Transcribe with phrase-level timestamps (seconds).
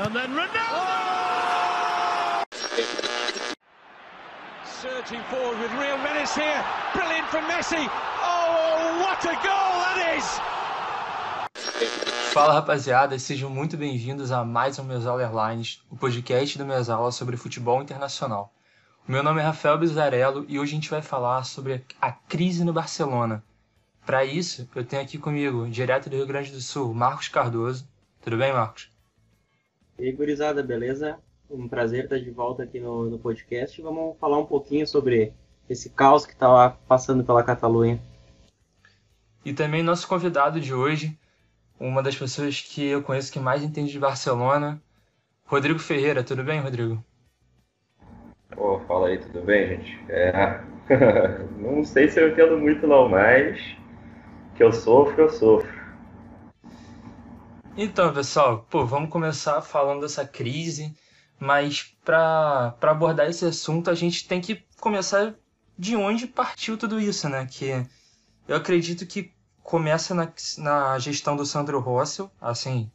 [0.00, 0.86] And then Ronaldo!
[4.64, 5.70] Surging forward with
[6.02, 6.64] menace here.
[6.94, 7.86] Brilliant from Messi.
[8.22, 10.24] Oh, what a goal that is!
[12.32, 17.14] Fala rapaziada, sejam muito bem-vindos a mais um Meus Airlines, o podcast do Meus Aulas
[17.14, 18.54] sobre futebol internacional.
[19.06, 22.64] O meu nome é Rafael Bizarello e hoje a gente vai falar sobre a crise
[22.64, 23.44] no Barcelona.
[24.06, 27.86] Para isso, eu tenho aqui comigo, direto do Rio Grande do Sul, Marcos Cardoso.
[28.22, 28.89] Tudo bem, Marcos?
[30.00, 31.18] E aí, gurizada, beleza?
[31.50, 33.82] Um prazer estar de volta aqui no, no podcast.
[33.82, 35.34] Vamos falar um pouquinho sobre
[35.68, 38.00] esse caos que está lá passando pela Catalunha.
[39.44, 41.14] E também nosso convidado de hoje,
[41.78, 44.80] uma das pessoas que eu conheço que mais entende de Barcelona,
[45.44, 46.24] Rodrigo Ferreira.
[46.24, 47.04] Tudo bem, Rodrigo?
[48.56, 50.00] Pô, oh, fala aí, tudo bem, gente?
[50.08, 50.62] É...
[51.60, 53.76] não sei se eu entendo muito não, mas
[54.56, 55.69] que eu sofro, eu sofro.
[57.76, 60.94] Então, pessoal, pô, vamos começar falando dessa crise,
[61.38, 65.34] mas para abordar esse assunto a gente tem que começar
[65.78, 67.46] de onde partiu tudo isso, né?
[67.46, 67.86] Que
[68.48, 72.90] eu acredito que começa na, na gestão do Sandro Rossel, assim,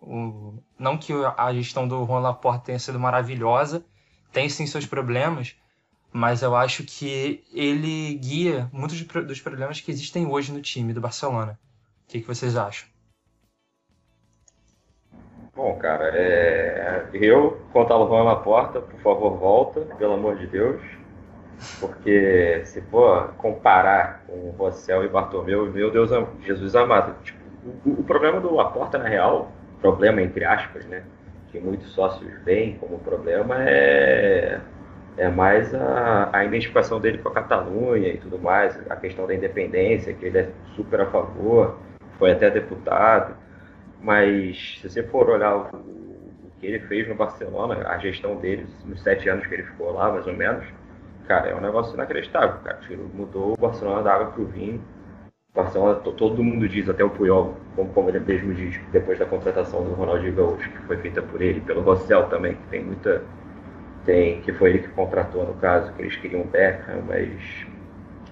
[0.00, 3.84] o, não que a gestão do Juan Laporte tenha sido maravilhosa,
[4.32, 5.54] tem sim seus problemas,
[6.12, 11.00] mas eu acho que ele guia muitos dos problemas que existem hoje no time do
[11.00, 11.58] Barcelona.
[12.04, 12.88] O que, que vocês acham?
[15.56, 17.06] Bom, cara, é...
[17.14, 20.82] eu, quando tava lá na porta, por favor, volta, pelo amor de Deus.
[21.80, 26.10] Porque se for comparar com o Rossel e Bartomeu, meu Deus,
[26.42, 27.14] Jesus amado.
[27.22, 27.38] Tipo,
[27.86, 31.02] o, o, problema do Laporta, na real, problema entre aspas, né?
[31.50, 34.60] Que muitos sócios veem como problema é,
[35.16, 39.34] é mais a, a identificação dele com a Catalunha e tudo mais, a questão da
[39.34, 41.78] independência, que ele é super a favor,
[42.18, 43.45] foi até deputado
[44.06, 48.64] mas se você for olhar o, o, que ele fez no Barcelona, a gestão dele,
[48.84, 50.64] nos sete anos que ele ficou lá, mais ou menos,
[51.26, 52.78] cara, é um negócio inacreditável, cara.
[53.12, 54.80] Mudou o Barcelona da água para o vinho.
[55.52, 59.82] Barcelona, todo mundo diz, até o Puyol, como, como ele mesmo diz, depois da contratação
[59.82, 63.22] do Ronaldinho Gaúcho, que foi feita por ele, pelo Rossell também, que tem muita.
[64.04, 67.66] Tem, que foi ele que contratou, no caso, que eles queriam o Beckham, mas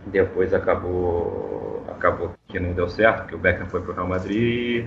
[0.07, 4.87] depois acabou acabou que não deu certo, porque o Beckham foi para o Real Madrid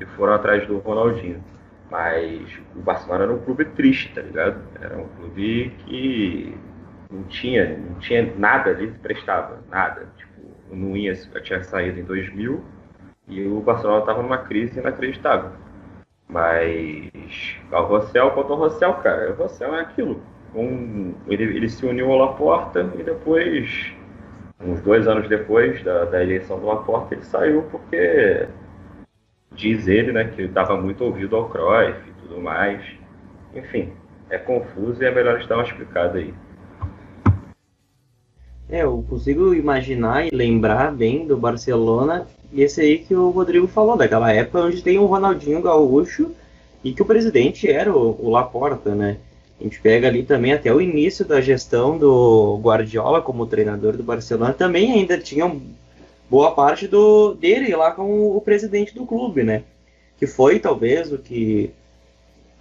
[0.00, 1.42] e foram atrás do Ronaldinho.
[1.90, 2.42] Mas
[2.74, 4.60] o Barcelona era um clube triste, tá ligado?
[4.80, 6.54] Era um clube que
[7.10, 10.08] não tinha, não tinha nada ali que prestava, nada.
[10.16, 12.62] Tipo, o Nunes tinha saído em 2000
[13.28, 15.50] e o Barcelona estava numa crise inacreditável.
[16.28, 20.20] Mas o Rossell, quanto ao Rossell, cara, o Rossell é aquilo.
[20.54, 23.92] Um, ele, ele se uniu ao Laporta e depois,
[24.60, 28.48] uns dois anos depois da, da eleição do Laporta, ele saiu porque
[29.56, 32.84] diz ele, né, que dava muito ouvido ao Cruyff e tudo mais.
[33.54, 33.92] Enfim,
[34.30, 36.32] é confuso e é melhor dar uma explicada aí.
[38.68, 43.66] É, eu consigo imaginar e lembrar bem do Barcelona e esse aí que o Rodrigo
[43.66, 46.32] falou, daquela época onde tem o Ronaldinho Gaúcho
[46.82, 49.18] e que o presidente era o, o Laporta, né?
[49.58, 54.02] A gente pega ali também até o início da gestão do Guardiola como treinador do
[54.02, 55.62] Barcelona, também ainda tinham
[56.28, 59.62] boa parte do dele lá com o presidente do clube, né?
[60.18, 61.70] Que foi talvez o que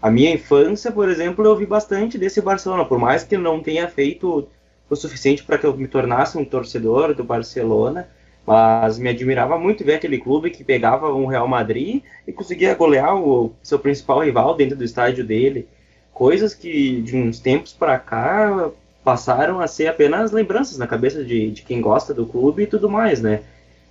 [0.02, 3.88] a minha infância, por exemplo, eu vi bastante desse Barcelona, por mais que não tenha
[3.88, 4.48] feito
[4.90, 8.08] o suficiente para que eu me tornasse um torcedor do Barcelona,
[8.46, 13.16] mas me admirava muito ver aquele clube que pegava um Real Madrid e conseguia golear
[13.16, 15.68] o seu principal rival dentro do estádio dele.
[16.14, 18.70] Coisas que de uns tempos para cá
[19.04, 22.90] passaram a ser apenas lembranças na cabeça de, de quem gosta do clube e tudo
[22.90, 23.42] mais, né?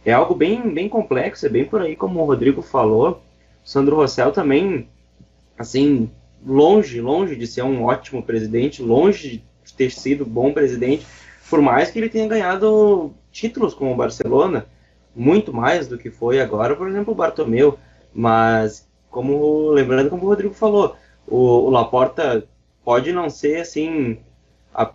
[0.04, 3.22] É algo bem, bem complexo, é bem por aí como o Rodrigo falou.
[3.65, 4.88] O Sandro Rossell também,
[5.59, 6.10] assim,
[6.44, 11.06] longe, longe de ser um ótimo presidente, longe de ter sido bom presidente,
[11.48, 14.66] por mais que ele tenha ganhado títulos com o Barcelona,
[15.14, 17.78] muito mais do que foi agora, por exemplo, o Bartomeu,
[18.12, 20.96] mas como lembrando como o Rodrigo falou,
[21.26, 22.46] o, o Laporta
[22.84, 24.19] pode não ser assim
[24.75, 24.90] a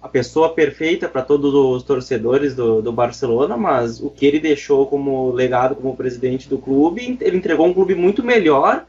[0.00, 4.86] a pessoa perfeita para todos os torcedores do, do, Barcelona, mas o que ele deixou
[4.86, 8.86] como legado como presidente do clube, ele entregou um clube muito melhor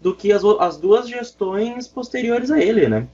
[0.00, 3.08] do que as, as duas gestões posteriores a ele, né?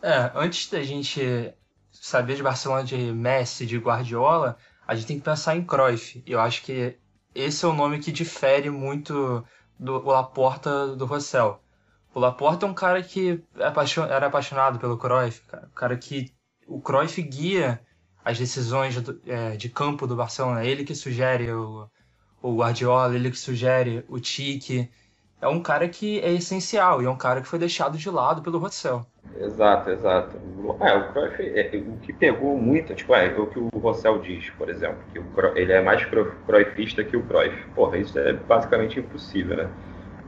[0.00, 1.52] É, antes da gente
[1.90, 4.56] saber de Barcelona de Messi, de Guardiola,
[4.86, 6.22] a gente tem que pensar em Cruyff.
[6.26, 6.96] Eu acho que
[7.34, 9.44] esse é o nome que difere muito
[9.78, 11.63] do Laporta do Rossell.
[12.14, 15.66] O Laporta é um cara que é era apaixonado pelo Cruyff, cara.
[15.66, 16.32] O cara que
[16.66, 17.80] o Cruyff guia
[18.24, 18.96] as decisões
[19.26, 20.64] é, de campo do Barcelona.
[20.64, 21.86] Ele que sugere o,
[22.40, 24.90] o Guardiola, ele que sugere o Tite.
[25.42, 28.40] é um cara que é essencial e é um cara que foi deixado de lado
[28.40, 29.04] pelo Rossell.
[29.36, 30.38] Exato, exato.
[30.80, 34.48] É, o Cruyff, é, o que pegou muito, tipo, é, o que o Rossell diz,
[34.50, 37.66] por exemplo, que o, ele é mais Cruyffista que o Cruyff.
[37.74, 39.70] Porra, isso é basicamente impossível, né?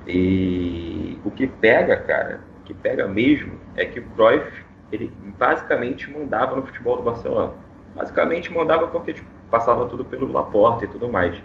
[0.07, 6.11] E o que pega, cara, o que pega mesmo, é que o Cruyff, ele basicamente
[6.11, 7.53] mandava no futebol do Barcelona.
[7.95, 11.37] Basicamente mandava porque tipo, passava tudo pelo Laporta e tudo mais.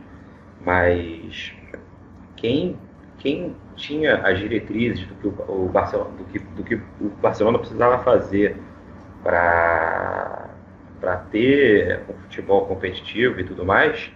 [0.63, 1.53] Mas
[2.35, 2.77] quem
[3.21, 7.99] quem tinha as diretrizes do que o, Barcelona, do que, do que o Barcelona precisava
[7.99, 8.57] fazer
[9.23, 10.49] para
[11.31, 14.11] ter um futebol competitivo e tudo mais,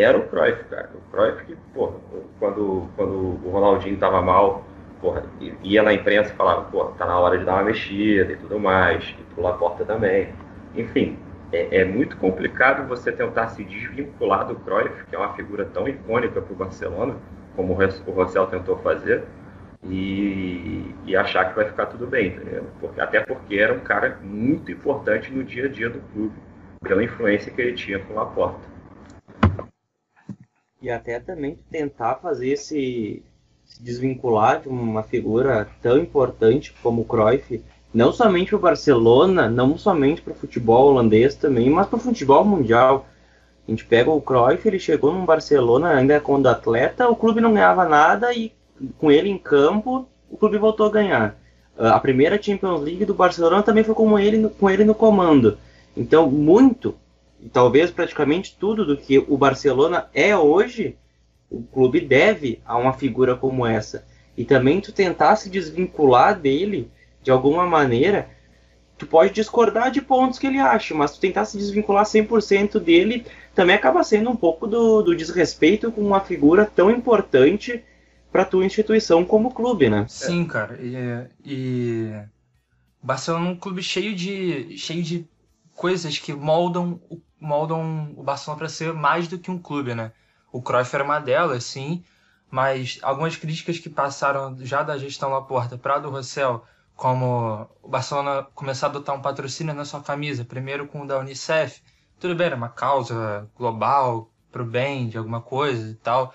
[0.00, 0.90] era o Cruyff, cara.
[0.94, 1.94] O Cruyff que, porra,
[2.38, 4.64] quando, quando o Ronaldinho estava mal,
[5.00, 5.24] porra,
[5.62, 8.58] ia na imprensa e falava, pô, tá na hora de dar uma mexida e tudo
[8.58, 10.28] mais, e pro Laporta também.
[10.74, 11.18] Enfim,
[11.52, 15.86] é, é muito complicado você tentar se desvincular do Cruyff, que é uma figura tão
[15.86, 17.14] icônica para o Barcelona,
[17.54, 19.22] como o Rossell tentou fazer,
[19.84, 22.40] e, e, achar que vai ficar tudo bem, tá
[22.80, 26.34] porque, até porque era um cara muito importante no dia a dia do clube,
[26.82, 28.73] pela influência que ele tinha com o Laporta.
[30.84, 33.22] E até também tentar fazer esse
[33.64, 37.64] se desvincular de uma figura tão importante como o Cruyff,
[37.94, 42.00] não somente para o Barcelona, não somente para o futebol holandês também, mas para o
[42.00, 43.06] futebol mundial.
[43.66, 47.54] A gente pega o Cruyff, ele chegou no Barcelona ainda quando atleta, o clube não
[47.54, 48.52] ganhava nada e
[48.98, 51.34] com ele em campo, o clube voltou a ganhar.
[51.78, 55.56] Ah, a primeira Champions League do Barcelona também foi com ele, com ele no comando.
[55.96, 56.94] Então, muito,
[57.48, 60.96] talvez praticamente tudo do que o Barcelona é hoje,
[61.50, 64.06] o clube deve a uma figura como essa.
[64.36, 66.90] E também tu tentar se desvincular dele
[67.22, 68.28] de alguma maneira,
[68.98, 73.26] tu pode discordar de pontos que ele acha, mas tu tentar se desvincular 100% dele
[73.54, 77.82] também acaba sendo um pouco do, do desrespeito com uma figura tão importante
[78.32, 80.06] para tua instituição como clube, né?
[80.08, 80.78] Sim, cara.
[80.82, 80.96] E,
[81.44, 82.12] e
[83.00, 85.28] Barcelona é um clube cheio de cheio de
[85.74, 87.00] coisas que moldam
[87.44, 90.12] moldam o Barcelona para ser mais do que um clube, né?
[90.52, 92.04] O Cruyff era uma delas, sim,
[92.50, 96.64] mas algumas críticas que passaram já da gestão Laporta para do Rossell,
[96.96, 101.18] como o Barcelona começar a adotar um patrocínio na sua camisa, primeiro com o da
[101.18, 101.82] Unicef,
[102.20, 106.32] tudo bem, era uma causa global, pro bem de alguma coisa e tal,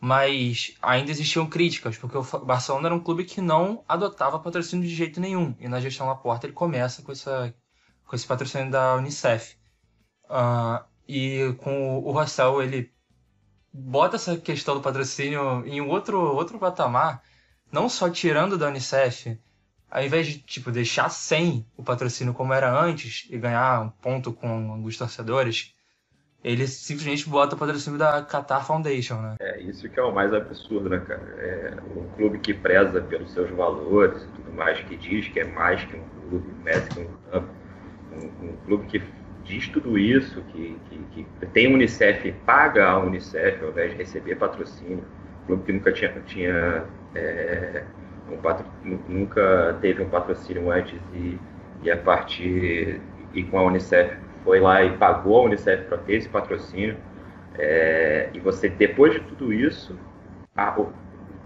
[0.00, 4.94] mas ainda existiam críticas, porque o Barcelona era um clube que não adotava patrocínio de
[4.94, 7.54] jeito nenhum, e na gestão Laporta ele começa com, essa,
[8.06, 9.59] com esse patrocínio da Unicef.
[10.30, 12.92] Uh, e com o Rossell, ele
[13.72, 17.20] bota essa questão do patrocínio em outro, outro patamar,
[17.72, 19.36] não só tirando da Unicef,
[19.90, 24.32] ao invés de tipo, deixar sem o patrocínio como era antes e ganhar um ponto
[24.32, 25.74] com alguns torcedores,
[26.44, 29.36] ele simplesmente bota o patrocínio da Qatar Foundation, né?
[29.40, 31.20] É, isso que é o mais absurdo, né, cara?
[31.20, 35.44] É um clube que preza pelos seus valores e tudo mais, que diz que é
[35.44, 37.46] mais que um clube, mais que um clube,
[38.12, 39.19] um, um clube que
[39.50, 44.36] diz tudo isso, que, que, que tem Unicef, paga a Unicef ao invés de receber
[44.36, 45.04] patrocínio,
[45.46, 47.84] clube que nunca tinha, tinha é,
[48.30, 48.64] um patro,
[49.08, 51.36] nunca teve um patrocínio antes e,
[51.82, 53.00] e a partir
[53.34, 56.96] e com a Unicef foi lá e pagou a Unicef para ter esse patrocínio
[57.58, 59.98] é, e você depois de tudo isso
[60.56, 60.76] a,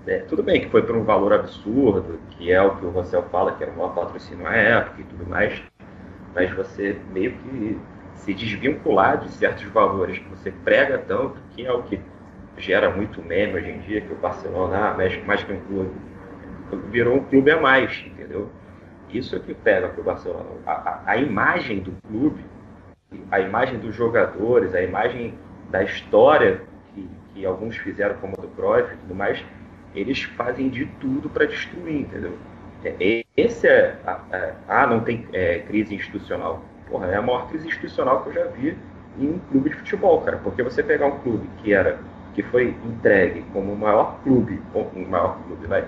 [0.06, 3.22] é, tudo bem que foi por um valor absurdo que é o que o Rossel
[3.30, 5.62] fala que era um maior patrocínio à época e tudo mais
[6.34, 7.78] mas você meio que
[8.14, 12.00] se desvincular de certos valores que você prega tanto que é o que
[12.56, 14.94] gera muito meme hoje em dia que o Barcelona ah,
[15.26, 15.90] mais que um clube
[16.90, 18.48] virou um clube a mais, entendeu?
[19.10, 20.46] Isso é que pega para o Barcelona.
[20.66, 22.44] A, a, a, imagem do clube,
[23.30, 25.34] a imagem dos jogadores, a imagem
[25.70, 26.62] da história
[26.94, 29.44] que, que alguns fizeram como a do Cruyff e tudo mais,
[29.94, 32.36] eles fazem de tudo para destruir, entendeu?
[32.84, 33.96] É, esse é.
[34.68, 36.62] Ah, não tem é, crise institucional.
[36.88, 38.76] Porra, é a maior crise institucional que eu já vi
[39.18, 40.38] em um clube de futebol, cara.
[40.38, 41.98] Porque você pegar um clube que era
[42.34, 45.84] que foi entregue como o maior clube, o maior clube, vai,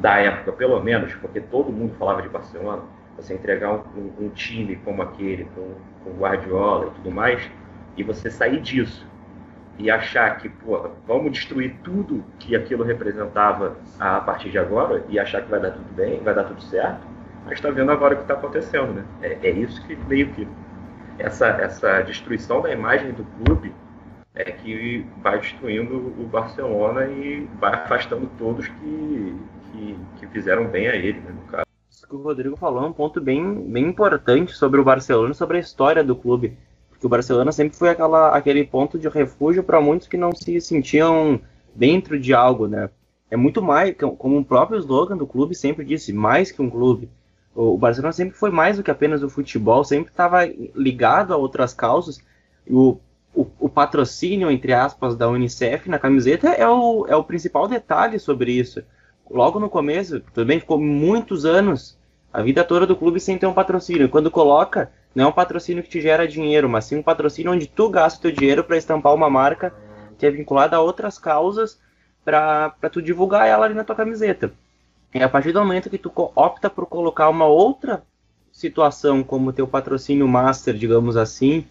[0.00, 2.82] da época, pelo menos, porque todo mundo falava de Barcelona,
[3.16, 7.50] você entregar um, um, um time como aquele, com, com Guardiola e tudo mais,
[7.98, 9.06] e você sair disso
[9.78, 15.18] e achar que, pô, vamos destruir tudo que aquilo representava a partir de agora e
[15.18, 17.06] achar que vai dar tudo bem, vai dar tudo certo,
[17.50, 19.04] mas está vendo agora o que está acontecendo, né?
[19.20, 20.46] É, é, isso que meio que
[21.18, 23.74] essa, essa destruição da imagem do clube
[24.36, 29.36] é que vai destruindo o Barcelona e vai afastando todos que,
[29.72, 31.64] que, que fizeram bem a ele, né, no caso.
[32.08, 35.60] Que o Rodrigo falou é um ponto bem, bem importante sobre o Barcelona, sobre a
[35.60, 36.56] história do clube.
[36.88, 40.60] Porque o Barcelona sempre foi aquela, aquele ponto de refúgio para muitos que não se
[40.60, 41.40] sentiam
[41.74, 42.90] dentro de algo, né?
[43.30, 47.08] é muito mais, como o próprio slogan do clube sempre disse, mais que um clube.
[47.54, 51.74] O Barcelona sempre foi mais do que apenas o futebol, sempre estava ligado a outras
[51.74, 52.20] causas.
[52.68, 52.98] O,
[53.34, 58.18] o, o, patrocínio, entre aspas, da Unicef na camiseta é o, é o principal detalhe
[58.18, 58.82] sobre isso.
[59.28, 61.98] Logo no começo, também ficou muitos anos,
[62.32, 64.08] a vida toda do clube sem ter um patrocínio.
[64.08, 67.66] Quando coloca, não é um patrocínio que te gera dinheiro, mas sim um patrocínio onde
[67.66, 69.74] tu gasta o teu dinheiro para estampar uma marca
[70.18, 71.80] que é vinculada a outras causas
[72.24, 74.52] para tu divulgar ela ali na tua camiseta.
[75.12, 78.02] E a partir do momento que tu opta por colocar uma outra
[78.52, 81.66] situação como teu patrocínio master, digamos assim,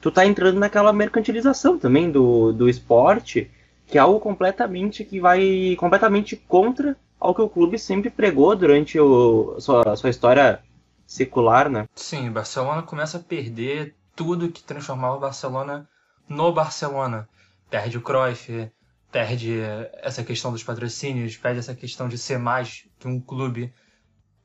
[0.00, 3.50] tu tá entrando naquela mercantilização também do, do esporte,
[3.86, 8.98] que é algo completamente que vai completamente contra ao que o clube sempre pregou durante
[9.00, 10.60] o, sua, sua história
[11.06, 11.88] secular, né?
[11.94, 15.88] Sim, o Barcelona começa a perder tudo que transformava o Barcelona
[16.28, 17.28] no Barcelona.
[17.70, 18.70] Perde o Cruyff,
[19.16, 19.60] perde
[20.02, 23.72] essa questão dos patrocínios, perde essa questão de ser mais que um clube,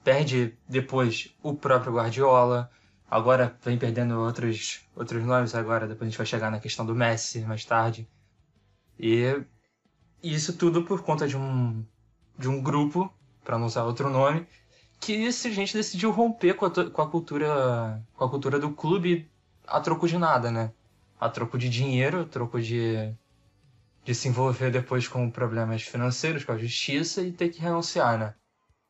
[0.01, 2.71] perde depois o próprio Guardiola,
[3.09, 6.95] agora vem perdendo outros, outros nomes agora, depois a gente vai chegar na questão do
[6.95, 8.07] Messi mais tarde.
[8.97, 9.43] E
[10.23, 11.85] isso tudo por conta de um,
[12.39, 13.13] de um grupo,
[13.43, 14.47] para não usar outro nome,
[15.01, 19.29] que esse gente decidiu romper com a, com a cultura com a cultura do clube
[19.67, 20.71] a troco de nada, né?
[21.19, 23.13] A troco de dinheiro, a troco de
[24.03, 28.33] de se envolver depois com problemas financeiros, com a justiça e ter que renunciar, né?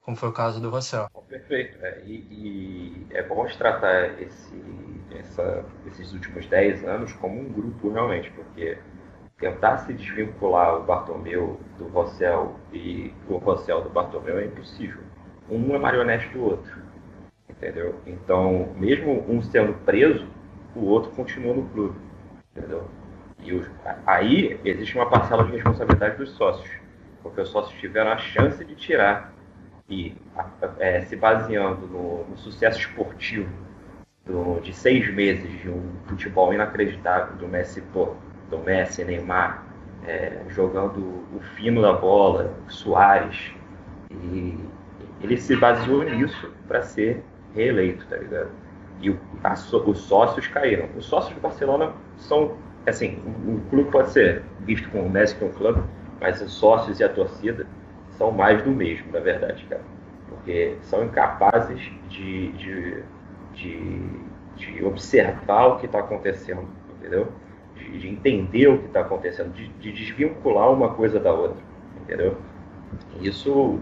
[0.01, 1.08] Como foi o caso do Rossell.
[1.27, 1.77] Perfeito.
[1.82, 4.63] É, e, e, é bom tratar esse,
[5.12, 8.77] essa, esses últimos 10 anos como um grupo realmente, porque
[9.38, 15.01] tentar se desvincular o Bartomeu do Rossell e o Rossell do Bartomeu é impossível.
[15.50, 16.82] Um é marionete do outro.
[17.50, 18.00] Entendeu?
[18.08, 20.27] Então, mesmo um sendo preso,
[20.75, 22.00] o outro continua no clube.
[22.56, 22.88] Entendeu?
[23.44, 23.66] E
[24.06, 26.70] aí existe uma parcela de responsabilidade dos sócios,
[27.24, 29.34] porque os sócios tiveram a chance de tirar
[29.90, 30.16] e
[30.80, 33.50] é, se baseando no, no sucesso esportivo
[34.26, 38.14] do, de seis meses de um futebol inacreditável do Messi, pô,
[38.50, 39.66] do Messi, Neymar,
[40.06, 41.00] é, jogando
[41.36, 43.54] o fino da bola, Soares,
[44.12, 44.58] e
[45.22, 48.50] ele se baseou nisso para ser reeleito, tá ligado?
[49.02, 50.90] E o, a, os sócios caíram.
[50.96, 55.44] Os sócios do Barcelona são assim, o clube pode ser visto como o Messi que
[55.44, 55.82] é um clube,
[56.20, 57.66] mas os sócios e a torcida
[58.12, 59.82] são mais do mesmo, na verdade, cara.
[60.30, 63.04] Porque são incapazes de, de,
[63.54, 64.02] de,
[64.56, 67.28] de observar o que está acontecendo, entendeu?
[67.76, 71.62] De, de, entender o que está acontecendo, de, de desvincular uma coisa da outra,
[72.02, 72.38] entendeu?
[73.20, 73.80] Isso, o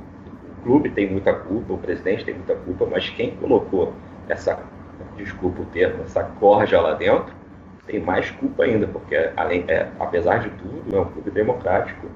[0.63, 3.93] clube tem muita culpa, o presidente tem muita culpa, mas quem colocou
[4.27, 4.59] essa,
[5.15, 7.38] desculpa o termo, essa corja lá dentro
[7.89, 12.07] tem mais culpa ainda, porque além, é, apesar de tudo, é um clube democrático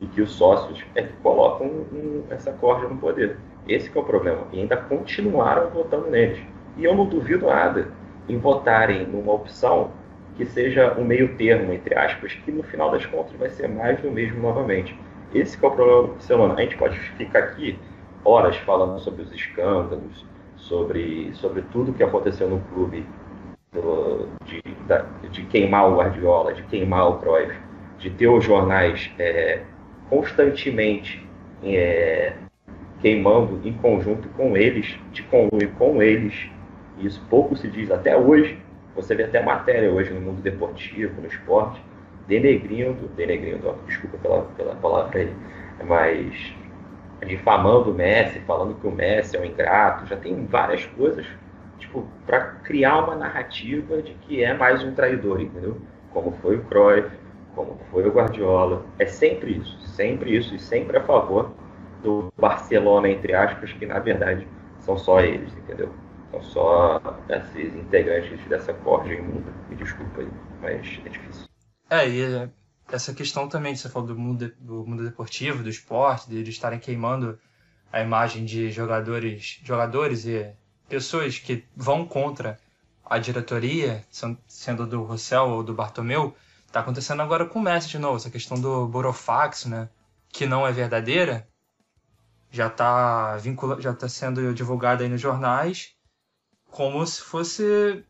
[0.00, 3.36] e que os sócios é que colocam um, essa corda no poder.
[3.66, 4.46] Esse é o problema.
[4.52, 6.38] E ainda continuaram votando neles.
[6.76, 7.88] E eu não duvido nada
[8.28, 9.90] em votarem numa opção
[10.36, 14.00] que seja um meio termo, entre aspas, que no final das contas vai ser mais
[14.00, 14.96] do mesmo novamente.
[15.34, 16.54] Esse é o problema do Barcelona.
[16.54, 17.78] A gente pode ficar aqui
[18.24, 20.24] horas falando sobre os escândalos,
[20.56, 23.04] sobre, sobre tudo que aconteceu no clube
[24.44, 24.62] de,
[25.30, 27.54] de, queimar o Guardiola, de queimar o Cruyff,
[27.98, 29.60] de ter os jornais é,
[30.08, 31.26] constantemente
[31.62, 32.32] é,
[33.00, 36.48] queimando em conjunto com eles, de conluir com eles,
[36.98, 38.58] isso pouco se diz até hoje.
[38.94, 41.82] Você vê até matéria hoje no mundo deportivo, no esporte,
[42.26, 45.32] denegrindo, denegrindo, ó, desculpa pela, pela palavra aí,
[45.84, 46.54] mas
[47.26, 51.26] difamando o Messi, falando que o Messi é um ingrato, já tem várias coisas
[51.78, 55.80] tipo, para criar uma narrativa de que é mais um traidor, entendeu?
[56.10, 57.10] Como foi o Cruyff,
[57.54, 58.84] como foi o Guardiola.
[58.98, 61.52] É sempre isso, sempre isso e sempre a favor
[62.02, 64.46] do Barcelona, entre aspas, que na verdade
[64.80, 65.92] são só eles, entendeu?
[66.30, 69.52] São só esses integrantes dessa corda imunda.
[69.68, 70.28] Me desculpa aí,
[70.60, 71.46] mas é difícil.
[71.88, 72.50] É, e
[72.90, 76.78] essa questão também, você falou do mundo, do mundo deportivo, do esporte, de eles estarem
[76.78, 77.38] queimando
[77.92, 80.52] a imagem de jogadores, jogadores e
[80.88, 82.58] pessoas que vão contra
[83.04, 84.04] a diretoria,
[84.48, 86.34] sendo do Rossell ou do Bartomeu,
[86.66, 89.88] está acontecendo agora com o Messi de novo, essa questão do Borofax, né,
[90.28, 91.48] que não é verdadeira,
[92.50, 93.80] já está vincula...
[93.80, 95.94] já tá sendo divulgada aí nos jornais
[96.70, 98.04] como se fosse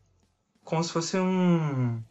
[0.63, 2.03] como se fosse um,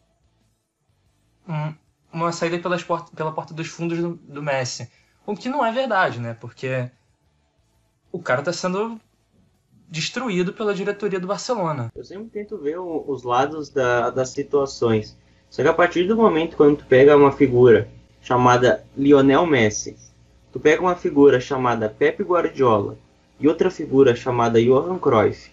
[1.48, 1.74] um
[2.12, 3.10] uma saída pelas port...
[3.14, 4.90] pela porta dos fundos do, do Messi,
[5.26, 6.90] o que não é verdade, né, porque
[8.10, 9.00] o cara está sendo
[9.88, 11.90] destruído pela diretoria do Barcelona.
[11.94, 15.16] Eu sempre tento ver os lados da, das situações.
[15.48, 17.88] Só que a partir do momento quando tu pega uma figura
[18.20, 19.96] chamada Lionel Messi,
[20.52, 22.98] tu pega uma figura chamada Pepe Guardiola
[23.38, 25.50] e outra figura chamada Johan Cruyff,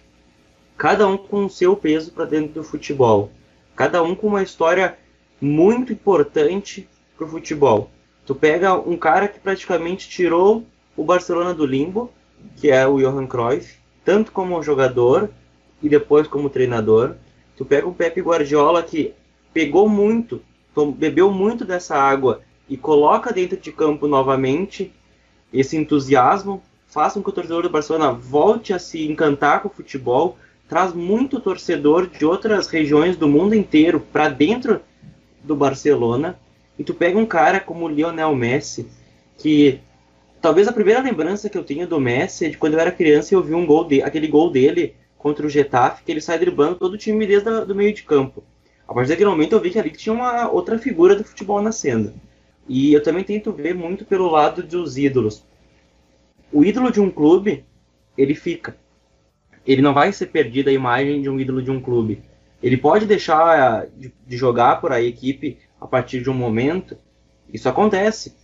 [0.77, 3.29] cada um com o seu peso para dentro do futebol,
[3.75, 4.97] cada um com uma história
[5.39, 7.89] muito importante para o futebol.
[8.25, 10.63] Tu pega um cara que praticamente tirou
[10.95, 12.09] o Barcelona do limbo,
[12.55, 15.29] que é o Johan Cruyff, tanto como jogador
[15.81, 17.15] e depois como treinador.
[17.55, 19.13] Tu pega o Pepe Guardiola que
[19.53, 20.41] pegou muito,
[20.97, 24.91] bebeu muito dessa água e coloca dentro de campo novamente
[25.51, 29.71] esse entusiasmo, faz com que o torcedor do Barcelona volte a se encantar com o
[29.71, 34.81] futebol, traz muito torcedor de outras regiões do mundo inteiro para dentro
[35.43, 36.39] do Barcelona.
[36.79, 38.87] E tu pega um cara como o Lionel Messi,
[39.37, 39.79] que
[40.43, 43.33] talvez a primeira lembrança que eu tenho do Messi é de quando eu era criança
[43.33, 46.37] e eu vi um gol de, aquele gol dele contra o Getafe, que ele sai
[46.37, 48.43] driblando todo o time desde o meio de campo.
[48.85, 52.13] A partir daquele momento eu vi que ali tinha uma outra figura do futebol nascendo.
[52.67, 55.45] E eu também tento ver muito pelo lado dos ídolos.
[56.51, 57.63] O ídolo de um clube,
[58.17, 58.75] ele fica.
[59.65, 62.21] Ele não vai ser perdido a imagem de um ídolo de um clube.
[62.61, 66.97] Ele pode deixar de, de jogar por a equipe a partir de um momento.
[67.51, 68.35] Isso acontece.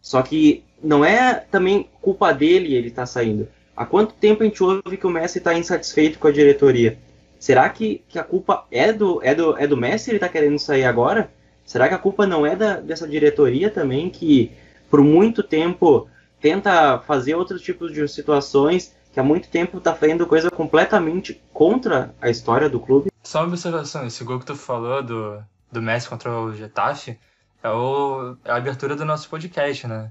[0.00, 3.48] Só que não é também culpa dele ele tá saindo.
[3.76, 6.98] Há quanto tempo a gente ouve que o Messi está insatisfeito com a diretoria?
[7.38, 10.58] Será que, que a culpa é do, é, do, é do Messi ele está querendo
[10.58, 11.30] sair agora?
[11.64, 14.52] Será que a culpa não é da, dessa diretoria também que
[14.90, 16.08] por muito tempo
[16.40, 22.14] tenta fazer outros tipos de situações que há muito tempo está fazendo coisa completamente contra
[22.20, 23.10] a história do clube?
[23.22, 27.18] Só uma observação, esse gol que tu falou do, do Messi contra o Getafe
[27.62, 30.10] é, o, é a abertura do nosso podcast, né?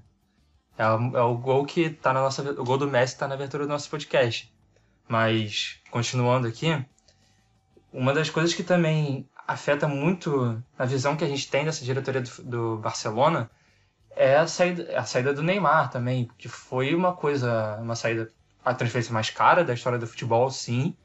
[0.82, 2.42] É o, é o gol que tá na nossa.
[2.60, 4.52] O gol do Messi tá na abertura do nosso podcast.
[5.08, 6.84] Mas, continuando aqui,
[7.94, 12.22] uma das coisas que também afeta muito a visão que a gente tem dessa diretoria
[12.22, 13.48] do, do Barcelona
[14.16, 18.32] é a saída, a saída do Neymar também, que foi uma coisa, uma saída,
[18.66, 20.96] a transferência mais cara da história do futebol, sim,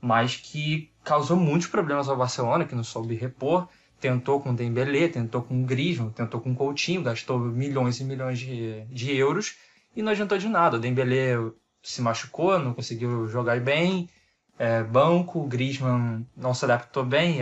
[0.00, 3.68] mas que causou muitos problemas ao Barcelona, que não soube repor,
[4.04, 8.04] tentou com o Dembélé, tentou com o Griezmann, tentou com o Coutinho, gastou milhões e
[8.04, 9.56] milhões de, de euros
[9.96, 10.76] e não adiantou de nada.
[10.76, 11.36] O Dembélé
[11.82, 14.10] se machucou, não conseguiu jogar bem,
[14.58, 17.38] é, banco, o Griezmann não se adaptou bem,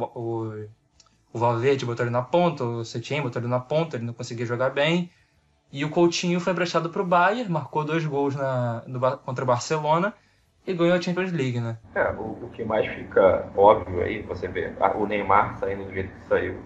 [0.00, 0.66] o,
[1.32, 4.44] o Valverde botou ele na ponta, o Setien botou ele na ponta, ele não conseguia
[4.44, 5.08] jogar bem.
[5.70, 9.46] E o Coutinho foi emprestado para o Bayern, marcou dois gols na, no, contra o
[9.46, 10.12] Barcelona
[10.66, 11.76] e ganhou a Champions League, né?
[11.94, 16.08] É, o, o, que mais fica óbvio aí, você vê o Neymar saindo do jeito
[16.08, 16.56] que saiu,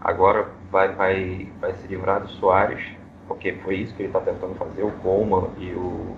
[0.00, 2.82] agora vai, vai, vai se livrar do Soares,
[3.28, 6.16] porque foi isso que ele está tentando fazer, o Coleman e o,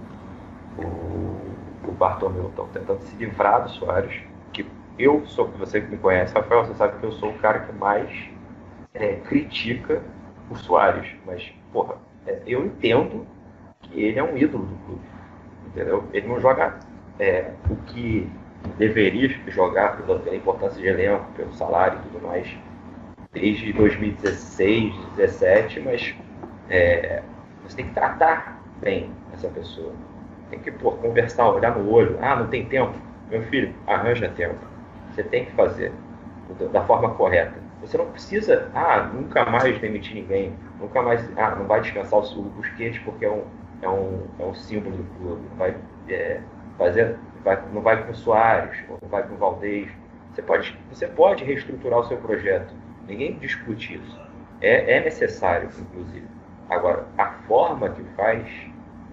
[0.79, 1.35] o
[1.89, 4.67] o Bartomeu estão tentando se livrar do Soares, que
[4.99, 7.73] eu sou, você que me conhece, Rafael, você sabe que eu sou o cara que
[7.73, 8.11] mais
[8.93, 10.03] é, critica
[10.51, 13.27] o Soares, mas, porra, é, eu entendo
[13.83, 15.03] que ele é um ídolo do clube,
[15.67, 16.05] entendeu?
[16.13, 16.79] Ele não joga
[17.19, 18.31] é, o que
[18.79, 22.49] deveria jogar pela, importância de elenco, pelo salário e tudo mais,
[23.33, 26.15] desde 2016, 2017, mas
[26.69, 27.23] é,
[27.63, 29.93] você tem que tratar bem essa pessoa.
[30.51, 32.19] Tem que pô, conversar, olhar no olho.
[32.21, 32.95] Ah, não tem tempo.
[33.31, 34.59] Meu filho, arranja tempo.
[35.11, 35.93] Você tem que fazer
[36.73, 37.55] da forma correta.
[37.81, 42.43] Você não precisa, ah, nunca mais demitir ninguém, nunca mais, ah, não vai descansar o
[42.43, 43.45] Busquets porque é um,
[43.83, 45.75] é um, é um símbolo do clube, não vai
[46.09, 46.41] é,
[46.79, 49.91] fazer, vai, não vai com o Soares, ou não vai com o Valdez.
[50.33, 52.75] Você pode, você pode reestruturar o seu projeto,
[53.07, 54.21] ninguém discute isso.
[54.61, 56.27] É, é necessário, inclusive.
[56.71, 58.47] Agora, a forma que faz,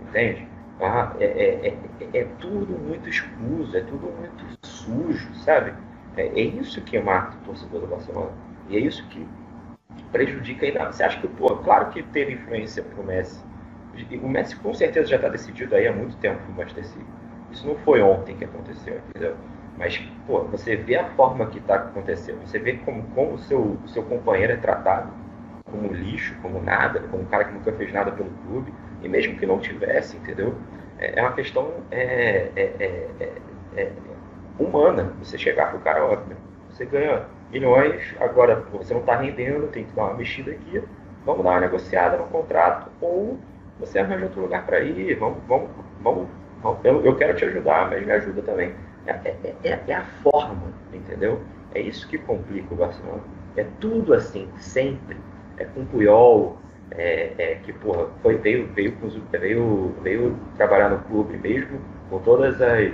[0.01, 0.47] entende?
[0.79, 5.73] Ah, é, é, é, é, tudo muito escuso, é tudo muito sujo, sabe?
[6.17, 8.31] É, é isso que mata o torcedor do Barcelona.
[8.67, 9.27] E é isso que
[10.11, 10.91] prejudica ainda.
[10.91, 13.43] Você acha que, pô, claro que teve influência pro Messi.
[14.23, 17.05] O Messi com certeza já está decidido aí há muito tempo pro Manchester City.
[17.51, 19.35] Isso não foi ontem que aconteceu, entendeu?
[19.77, 23.77] Mas, pô, você vê a forma que está acontecendo, você vê como, como o seu,
[23.83, 25.11] o seu companheiro é tratado
[25.65, 29.37] como lixo, como nada, como um cara que nunca fez nada pelo clube, e mesmo
[29.37, 30.55] que não tivesse, entendeu?
[30.99, 33.31] É, é uma questão é, é, é,
[33.77, 33.91] é
[34.59, 35.13] humana.
[35.19, 36.17] Você chegar para o cara, ó,
[36.69, 40.83] você ganha milhões, agora você não está rendendo, tem que dar uma mexida aqui,
[41.25, 43.39] vamos dar uma negociada no contrato, ou
[43.79, 45.69] você arranja outro lugar para ir, vamos, vamos,
[46.01, 46.27] vamos
[46.83, 48.73] eu, eu, quero te ajudar, mas me ajuda também.
[49.07, 49.11] É,
[49.63, 51.41] é, é, a forma, entendeu?
[51.73, 53.21] É isso que complica o Barcelona.
[53.57, 55.17] É tudo assim, sempre
[55.57, 56.57] é, com Puyol,
[56.91, 58.97] é, é, que porra, foi, veio, veio,
[59.31, 62.91] veio, veio trabalhar no clube mesmo, com todas as.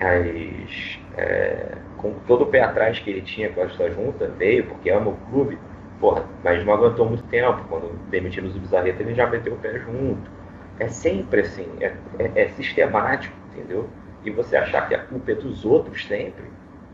[0.00, 4.66] as é, com todo o pé atrás que ele tinha com a sua junta, veio
[4.66, 5.58] porque ama o clube,
[6.00, 7.64] porra, mas não aguentou muito tempo.
[7.68, 10.30] Quando demitiram o Bizarreta, ele já meteu o pé junto.
[10.78, 13.88] É sempre assim, é, é, é, sistemático, entendeu?
[14.24, 16.44] E você achar que a culpa é dos outros sempre,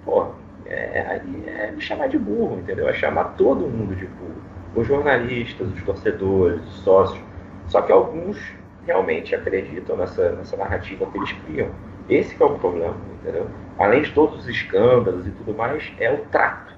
[0.05, 0.33] porra,
[0.67, 2.89] é, é me chamar de burro, entendeu?
[2.89, 4.43] É chamar todo mundo de burro.
[4.75, 7.23] Os jornalistas, os torcedores, os sócios.
[7.67, 8.39] Só que alguns
[8.87, 11.71] realmente acreditam nessa, nessa narrativa que eles criam.
[12.09, 13.49] Esse é o problema, entendeu?
[13.79, 16.75] Além de todos os escândalos e tudo mais, é o trato,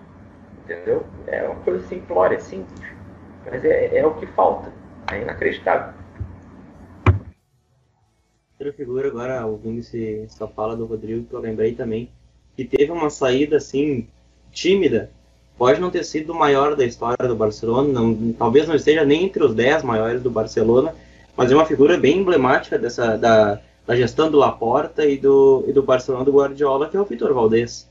[0.63, 1.05] entendeu?
[1.27, 2.87] É uma coisa simplória, simples,
[3.51, 4.71] mas é, é o que falta.
[5.11, 5.95] É inacreditável.
[8.63, 12.09] Outra figura, agora ouvindo esse, essa fala do Rodrigo, que eu lembrei também,
[12.57, 14.07] que teve uma saída assim,
[14.53, 15.11] tímida,
[15.59, 19.25] pode não ter sido o maior da história do Barcelona, não, talvez não esteja nem
[19.25, 20.95] entre os 10 maiores do Barcelona,
[21.37, 25.73] mas é uma figura bem emblemática dessa da, da gestão do Laporta e do, e
[25.73, 27.89] do Barcelona do Guardiola, que é o Vitor Valdez.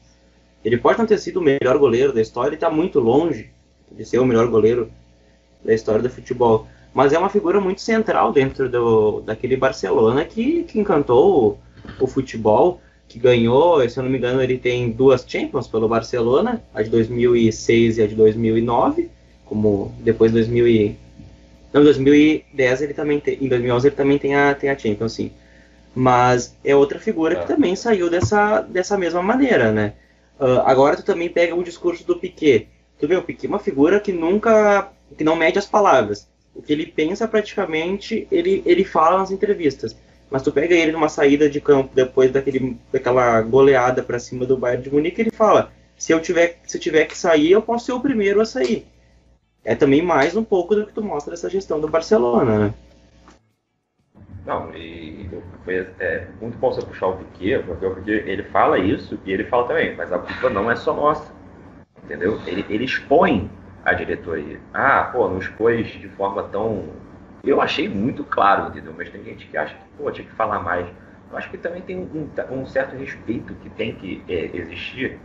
[0.63, 3.51] Ele pode não ter sido o melhor goleiro da história, ele está muito longe
[3.91, 4.89] de ser o melhor goleiro
[5.65, 6.65] da história do futebol.
[6.93, 11.59] Mas é uma figura muito central dentro do, daquele Barcelona que, que encantou
[11.99, 15.87] o, o futebol, que ganhou, se eu não me engano, ele tem duas Champions pelo
[15.87, 19.09] Barcelona, a de 2006 e a de 2009,
[19.45, 20.97] como depois de 2000 e,
[21.73, 25.31] não, 2010 ele também tem, em 2011 ele também tem a, tem a Champions, sim.
[25.95, 27.45] Mas é outra figura que é.
[27.45, 29.93] também saiu dessa, dessa mesma maneira, né?
[30.39, 32.67] Uh, agora tu também pega o discurso do Piquet.
[32.99, 36.27] Tu vê, o Piquet é uma figura que nunca, que não mede as palavras.
[36.53, 39.95] O que ele pensa praticamente, ele, ele fala nas entrevistas.
[40.29, 44.57] Mas tu pega ele numa saída de campo depois daquele, daquela goleada para cima do
[44.57, 47.85] Bayern de Munique, ele fala: se eu tiver, se eu tiver que sair, eu posso
[47.85, 48.85] ser o primeiro a sair
[49.63, 52.73] é também mais um pouco do que tu mostra essa gestão do Barcelona, né?
[54.45, 55.29] Não, e
[55.63, 59.31] foi é, muito bom você puxar o Piquet, porque o Piquet, ele fala isso e
[59.31, 61.31] ele fala também, mas a culpa não é só nossa,
[62.03, 62.39] entendeu?
[62.47, 63.49] Ele, ele expõe
[63.85, 64.59] a diretoria.
[64.73, 66.85] Ah, pô, não expôs de forma tão...
[67.43, 68.93] Eu achei muito claro, entendeu?
[68.95, 70.87] Mas tem gente que acha que, pô, tinha que falar mais.
[71.31, 75.17] Eu acho que também tem um, um certo respeito que tem que é, existir,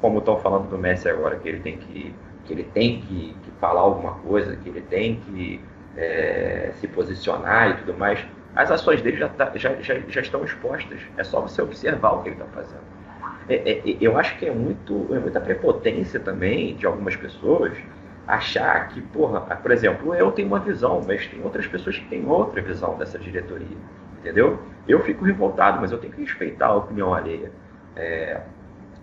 [0.00, 3.50] como estão falando do Messi agora, que ele tem que que ele tem que, que
[3.60, 5.60] falar alguma coisa, que ele tem que
[5.96, 10.44] é, se posicionar e tudo mais, as ações dele já, tá, já, já, já, estão
[10.44, 11.00] expostas.
[11.16, 12.91] É só você observar o que ele está fazendo.
[13.48, 17.76] É, é, eu acho que é, muito, é muita prepotência também de algumas pessoas
[18.26, 22.24] achar que, porra, por exemplo, eu tenho uma visão, mas tem outras pessoas que têm
[22.26, 23.76] outra visão dessa diretoria,
[24.18, 24.60] entendeu?
[24.86, 27.50] Eu fico revoltado, mas eu tenho que respeitar a opinião alheia.
[27.96, 28.40] É,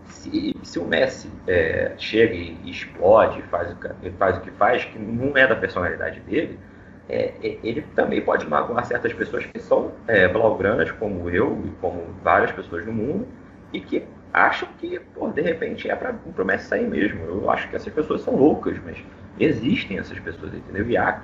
[0.06, 4.97] se, se o Messi é, chega e explode, faz o, faz o que faz, que
[4.97, 6.60] não é da personalidade dele,
[7.08, 11.69] é, é, ele também pode magoar certas pessoas que são é, blaugranas, como eu e
[11.82, 13.28] como várias pessoas no mundo,
[13.73, 17.24] e que acham que, pô, de repente é para o Messi sair mesmo.
[17.26, 18.98] Eu acho que essas pessoas são loucas, mas
[19.39, 20.88] existem essas pessoas, entendeu?
[20.89, 21.22] E, há,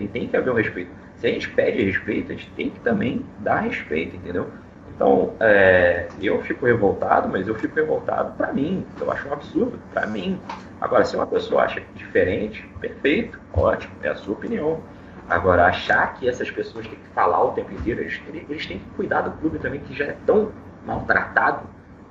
[0.00, 0.90] e tem que haver um respeito.
[1.16, 4.48] Se a gente pede respeito, a gente tem que também dar respeito, entendeu?
[4.94, 8.84] Então, é, eu fico revoltado, mas eu fico revoltado para mim.
[9.00, 10.40] Eu acho um absurdo para mim.
[10.80, 14.80] Agora, se uma pessoa acha diferente, perfeito, ótimo, é a sua opinião.
[15.28, 18.90] Agora, achar que essas pessoas têm que falar o tempo inteiro, eles, eles têm que
[18.96, 20.52] cuidar do clube também, que já é tão
[20.84, 21.62] maltratado.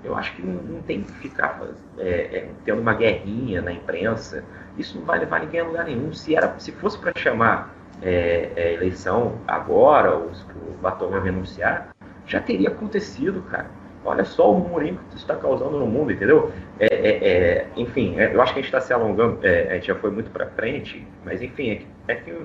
[0.04, 1.62] Eu acho que não, tem que ficar
[1.98, 4.44] é, é, tendo uma guerrinha na imprensa.
[4.78, 6.12] Isso não vai levar ninguém a lugar nenhum.
[6.12, 11.90] Se, era, se fosse para chamar é, é, eleição agora, ou se o Bartolomeu renunciar,
[12.26, 13.70] já teria acontecido, cara.
[14.04, 16.52] Olha só o murmurinho que isso está causando no mundo, entendeu?
[16.80, 20.10] É, é, enfim, eu acho que a gente está se alongando, a gente já foi
[20.10, 22.36] muito para frente, mas enfim, é, que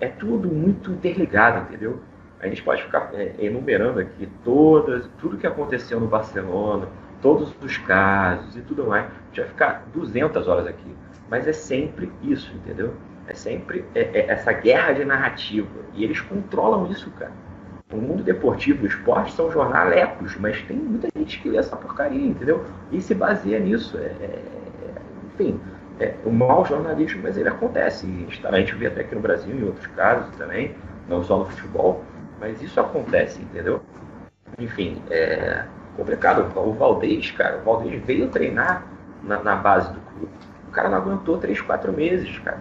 [0.00, 2.00] é tudo muito interligado, entendeu?
[2.44, 6.88] A gente pode ficar enumerando aqui todas, tudo que aconteceu no Barcelona,
[7.22, 9.06] todos os casos e tudo mais.
[9.34, 10.94] Vai ficar 200 horas aqui,
[11.30, 12.92] mas é sempre isso, entendeu?
[13.26, 15.68] É sempre essa guerra de narrativa.
[15.94, 17.32] E eles controlam isso, cara
[17.92, 22.26] o mundo deportivo, o esporte são jornalecos, mas tem muita gente que lê essa porcaria,
[22.26, 22.64] entendeu?
[22.90, 23.96] E se baseia nisso.
[23.98, 24.42] É, é,
[25.32, 25.60] enfim,
[26.00, 28.06] é um mau jornalismo, mas ele acontece.
[28.44, 30.74] A gente vê até aqui no Brasil, em outros casos também,
[31.08, 32.02] não só no futebol,
[32.40, 33.82] mas isso acontece, entendeu?
[34.58, 35.64] Enfim, é
[35.96, 36.50] complicado.
[36.58, 38.84] O Valdez, cara, o Valdez veio treinar
[39.22, 40.32] na, na base do clube.
[40.68, 42.58] O cara não aguentou 3, 4 meses, cara.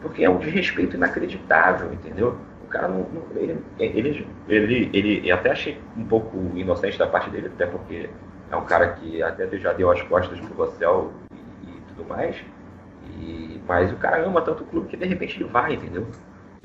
[0.00, 2.38] Porque é um desrespeito inacreditável, entendeu?
[2.66, 7.30] o cara não, não ele, ele, ele, ele, até achei um pouco inocente da parte
[7.30, 8.10] dele, até porque
[8.50, 12.36] é um cara que até já deu as costas pro Rossell e, e tudo mais.
[13.18, 16.06] E, mas o cara ama tanto o clube que de repente ele vai, entendeu?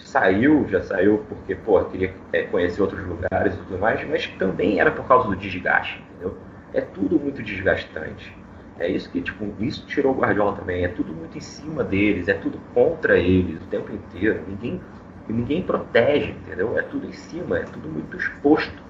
[0.03, 4.79] Saiu, já saiu porque, pô, queria é, conhecer outros lugares e tudo mais, mas também
[4.79, 6.37] era por causa do desgaste, entendeu?
[6.73, 8.35] É tudo muito desgastante.
[8.79, 10.83] É isso que, tipo, isso tirou o Guardiola também.
[10.83, 14.43] É tudo muito em cima deles, é tudo contra eles o tempo inteiro.
[14.47, 14.81] Ninguém,
[15.27, 16.77] ninguém protege, entendeu?
[16.77, 18.81] É tudo em cima, é tudo muito exposto.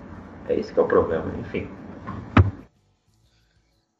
[0.47, 1.69] É esse que é o problema, enfim.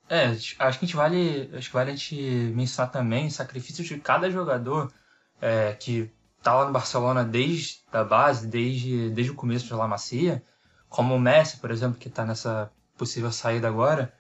[0.10, 2.16] É, acho que a gente vale, acho que vale a gente
[2.56, 4.92] mencionar também o sacrifício de cada jogador
[5.42, 6.10] é, que
[6.42, 10.44] tá lá no Barcelona desde a base, desde, desde o começo de La Macia,
[10.90, 14.14] como o Messi, por exemplo, que está nessa possível saída agora.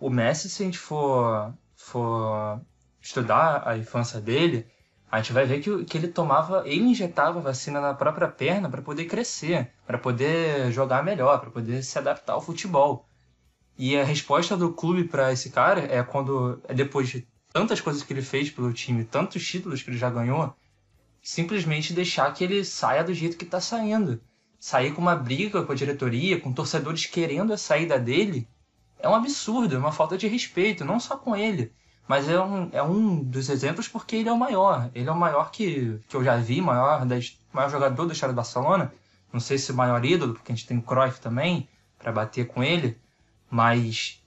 [0.00, 2.60] O Messi, se a gente for, for
[3.00, 4.66] estudar a infância dele,
[5.10, 8.82] a gente vai ver que, que ele tomava, ele injetava vacina na própria perna para
[8.82, 13.06] poder crescer, para poder jogar melhor, para poder se adaptar ao futebol.
[13.78, 18.02] E a resposta do clube para esse cara é quando, é depois de tantas coisas
[18.02, 20.54] que ele fez pelo time, tantos títulos que ele já ganhou,
[21.26, 24.20] simplesmente deixar que ele saia do jeito que está saindo.
[24.60, 28.48] Sair com uma briga com a diretoria, com torcedores querendo a saída dele,
[29.00, 31.72] é um absurdo, é uma falta de respeito, não só com ele,
[32.06, 34.88] mas é um, é um dos exemplos porque ele é o maior.
[34.94, 38.32] Ele é o maior que, que eu já vi, maior, das, maior jogador da história
[38.32, 38.92] do Barcelona.
[39.32, 42.46] Não sei se o maior ídolo, porque a gente tem o Cruyff também, para bater
[42.46, 42.96] com ele.
[43.50, 44.22] Mas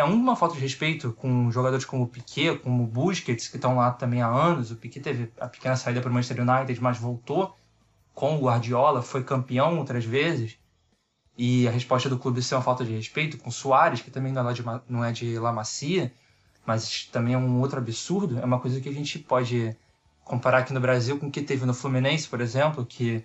[0.00, 3.76] é uma falta de respeito com jogadores como o Piquet, como o Busquets, que estão
[3.76, 4.70] lá também há anos.
[4.70, 7.54] O Piquet teve a pequena saída para o Manchester United, mas voltou
[8.14, 10.58] com o Guardiola, foi campeão outras vezes.
[11.36, 14.32] E a resposta do clube ser uma falta de respeito com o Soares, que também
[14.32, 16.12] não é de, não é de La Macia,
[16.66, 18.38] mas também é um outro absurdo.
[18.38, 19.76] É uma coisa que a gente pode
[20.24, 23.22] comparar aqui no Brasil com o que teve no Fluminense, por exemplo, que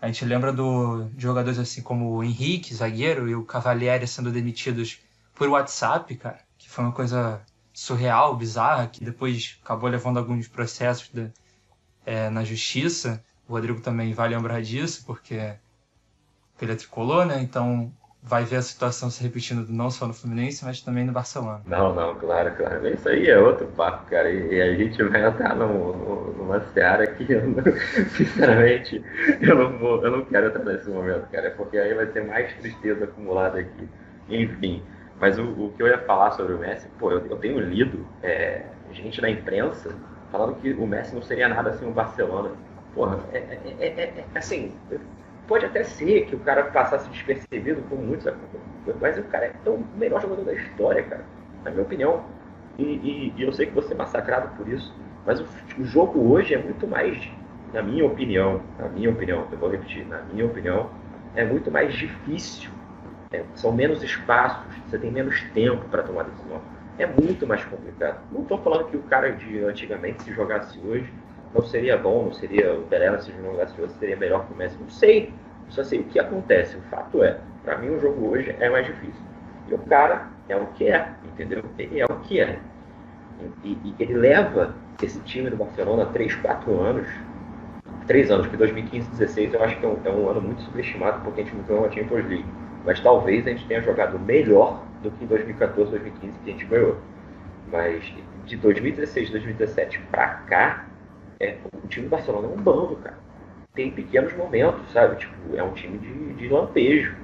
[0.00, 4.30] a gente lembra do, de jogadores assim como o Henrique, zagueiro, e o Cavalieri sendo
[4.30, 5.00] demitidos
[5.38, 7.40] por WhatsApp, cara, que foi uma coisa
[7.72, 11.30] surreal, bizarra, que depois acabou levando alguns processos de,
[12.04, 13.22] é, na justiça.
[13.48, 15.54] O Rodrigo também vai lembrar disso, porque
[16.60, 17.40] ele é tricolor, né?
[17.40, 21.62] Então vai ver a situação se repetindo não só no Fluminense, mas também no Barcelona.
[21.66, 22.86] Não, não, claro, claro.
[22.88, 24.30] Isso aí é outro papo, cara.
[24.30, 27.62] E, a gente vai entrar no, numa seara que, eu não,
[28.16, 29.02] sinceramente,
[29.40, 32.52] eu não, vou, eu não quero entrar nesse momento, cara, porque aí vai ter mais
[32.56, 33.88] tristeza acumulada aqui.
[34.28, 34.82] Enfim,
[35.20, 38.06] mas o, o que eu ia falar sobre o Messi, pô, eu, eu tenho lido
[38.22, 39.94] é, gente da imprensa
[40.30, 42.50] falando que o Messi não seria nada assim o Barcelona.
[42.94, 44.74] Porra, é, é, é, é assim,
[45.48, 48.30] Pode até ser que o cara passasse despercebido por muitos,
[49.00, 51.24] mas o cara é o melhor jogador da história, cara,
[51.64, 52.22] na minha opinião.
[52.78, 55.46] E, e, e eu sei que você é massacrado por isso, mas o,
[55.78, 57.18] o, jogo hoje é muito mais,
[57.72, 60.90] na minha opinião, na minha opinião, eu vou repetir, na minha opinião,
[61.34, 62.70] é muito mais difícil.
[63.32, 66.60] É, são menos espaços, você tem menos tempo para tomar decisão.
[66.98, 68.20] É muito mais complicado.
[68.32, 71.12] Não estou falando que o cara de antigamente, se jogasse hoje,
[71.54, 74.76] não seria bom, não seria o Pereira se jogasse hoje, seria melhor que o Messi.
[74.80, 75.32] Não sei,
[75.68, 76.76] só sei o que acontece.
[76.76, 79.22] O fato é, para mim o jogo hoje é mais difícil.
[79.68, 81.62] E o cara é o que é, entendeu?
[81.78, 82.58] Ele é o que é.
[83.62, 87.06] E, e ele leva esse time do Barcelona 3, 4 anos,
[88.06, 91.20] 3 anos, porque 2015 2016 eu acho que é um, é um, ano muito subestimado
[91.22, 92.44] porque a gente não ganhou a Champions League.
[92.88, 96.64] Mas talvez a gente tenha jogado melhor do que em 2014, 2015 que a gente
[96.64, 96.96] ganhou.
[97.70, 98.02] Mas
[98.46, 100.86] de 2016, 2017 para cá,
[101.38, 103.18] é, o time do Barcelona é um bando, cara.
[103.74, 105.16] Tem pequenos momentos, sabe?
[105.16, 107.14] Tipo, é um time de, de lampejo.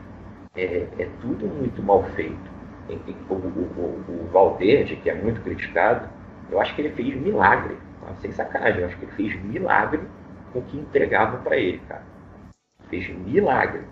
[0.54, 2.52] É, é tudo muito mal feito.
[3.30, 6.10] O, o, o, o Valverde, que é muito criticado,
[6.50, 7.78] eu acho que ele fez milagre.
[8.02, 8.14] Tá?
[8.20, 10.02] Sem sacanagem, eu acho que ele fez milagre
[10.52, 12.02] com o que entregavam para ele, cara.
[12.90, 13.84] Fez milagre.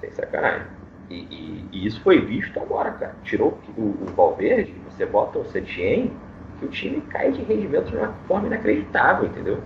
[0.00, 0.82] Sem sacanagem.
[1.12, 3.14] E, e, e, isso foi visto agora, cara.
[3.22, 6.10] Tirou o, o Valverde, você bota o Setien,
[6.58, 9.58] que o time cai de rendimento de uma forma inacreditável, entendeu?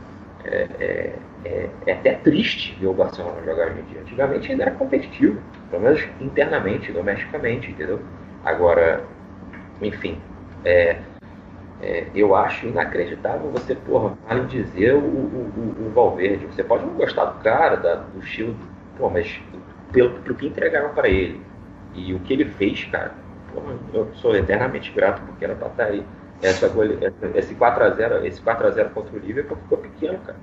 [0.45, 4.01] É, é, é, é, até triste ver o Barcelona jogar hoje em dia.
[4.01, 8.01] Antigamente ainda era competitivo, pelo menos internamente, domesticamente, entendeu?
[8.45, 9.05] Agora,
[9.81, 10.19] enfim,
[10.65, 10.99] é,
[11.81, 16.47] é, eu acho inacreditável você, porra, mal dizer o, o, o, o, Valverde.
[16.47, 18.57] Você pode não gostar do cara, da, do estilo,
[18.97, 19.41] pô, mas
[19.97, 21.41] pelo, pelo que entregaram para ele
[21.95, 23.15] e o que ele fez, cara,
[23.53, 26.05] porra, eu sou eternamente grato porque era pra estar aí
[26.43, 26.67] essa,
[27.35, 30.37] esse 4x0 esse 4x0 contra o Liverpool ficou pequeno, cara.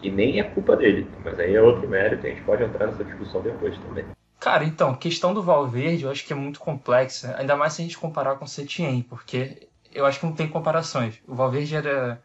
[0.00, 3.02] E nem é culpa dele, mas aí é outro mérito, a gente pode entrar nessa
[3.02, 4.04] discussão depois também.
[4.38, 7.84] Cara, então, questão do Valverde eu acho que é muito complexa, ainda mais se a
[7.84, 11.20] gente comparar com o Setien, porque eu acho que não tem comparações.
[11.26, 12.22] O Valverde era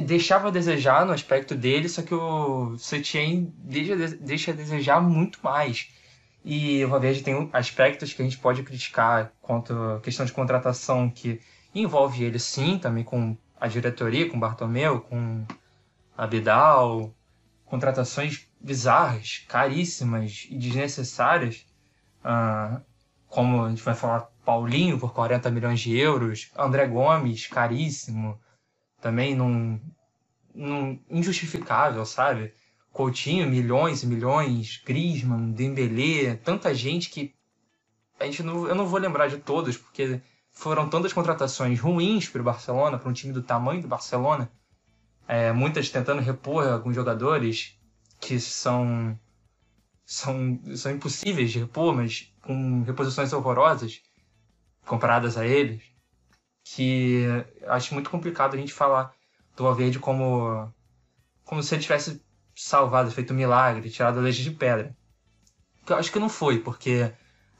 [0.00, 5.38] deixava a desejar no aspecto dele, só que o Setien deixa, deixa a desejar muito
[5.42, 5.88] mais.
[6.44, 11.10] E o Valverde tem aspectos que a gente pode criticar quanto à questão de contratação
[11.10, 11.40] que
[11.74, 15.44] envolve ele sim, também com a diretoria, com Bartomeu, com
[16.16, 17.12] Abidal,
[17.64, 21.66] contratações bizarras, caríssimas e desnecessárias,
[22.24, 22.80] uh,
[23.26, 28.40] como a gente vai falar Paulinho por 40 milhões de euros, André Gomes, caríssimo,
[29.00, 29.80] também num
[31.08, 32.52] injustificável, sabe?
[32.92, 37.34] Coutinho, milhões e milhões, Griezmann, Dembélé, tanta gente que
[38.18, 42.40] a gente não, eu não vou lembrar de todos, porque foram tantas contratações ruins para
[42.40, 44.50] o Barcelona, para um time do tamanho do Barcelona,
[45.28, 47.78] é, muitas tentando repor alguns jogadores
[48.20, 49.16] que são,
[50.04, 54.02] são, são impossíveis de repor, mas com reposições horrorosas
[54.84, 55.82] comparadas a eles,
[56.74, 57.24] que
[57.66, 59.12] acho muito complicado a gente falar
[59.56, 60.72] do Valverde como,
[61.44, 62.22] como se ele tivesse
[62.54, 64.94] salvado, feito um milagre, tirado a leite de pedra.
[65.88, 67.10] Eu acho que não foi, porque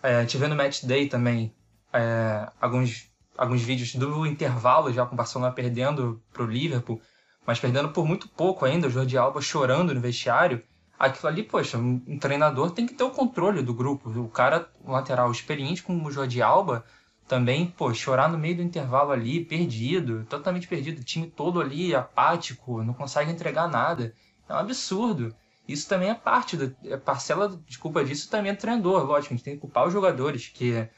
[0.03, 1.55] é, no Match Day também
[1.93, 7.01] é, alguns, alguns vídeos do intervalo já com o Barcelona perdendo para o Liverpool,
[7.47, 10.63] mas perdendo por muito pouco ainda, o Jordi Alba chorando no vestiário.
[10.99, 14.11] Aquilo ali, poxa, um treinador tem que ter o controle do grupo.
[14.11, 16.85] O cara, um lateral experiente como o Jordi Alba,
[17.29, 21.95] também, pô, chorar no meio do intervalo ali, perdido, totalmente perdido, o time todo ali
[21.95, 24.15] apático, não consegue entregar nada.
[24.49, 25.35] É um absurdo.
[25.69, 29.37] Isso também é parte da é parcela de culpa disso também é treinador, lógico, a
[29.37, 30.89] gente tem que culpar os jogadores, que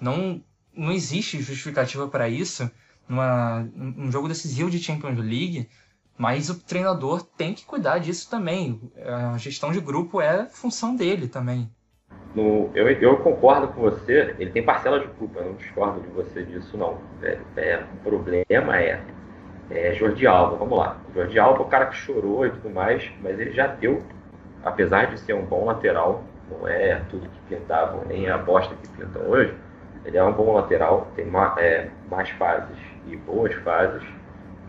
[0.00, 2.70] não não existe justificativa para isso
[3.08, 5.68] numa, num jogo decisivo de Champions League,
[6.16, 8.80] mas o treinador tem que cuidar disso também.
[9.34, 11.68] A gestão de grupo é função dele também
[12.34, 16.08] no, eu, eu, concordo com você, ele tem parcela de culpa, eu não discordo de
[16.08, 16.98] você disso, não.
[17.22, 19.00] É, é, o problema é,
[19.70, 20.96] é Jordi Alba, vamos lá.
[21.14, 24.02] Jordi Alba é o cara que chorou e tudo mais, mas ele já deu,
[24.64, 28.88] apesar de ser um bom lateral, não é tudo que pintavam, nem a bosta que
[28.90, 29.54] pintam hoje,
[30.04, 31.26] ele é um bom lateral, tem
[31.58, 34.02] é, mais fases e boas fases,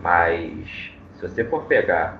[0.01, 2.19] mas se você for pegar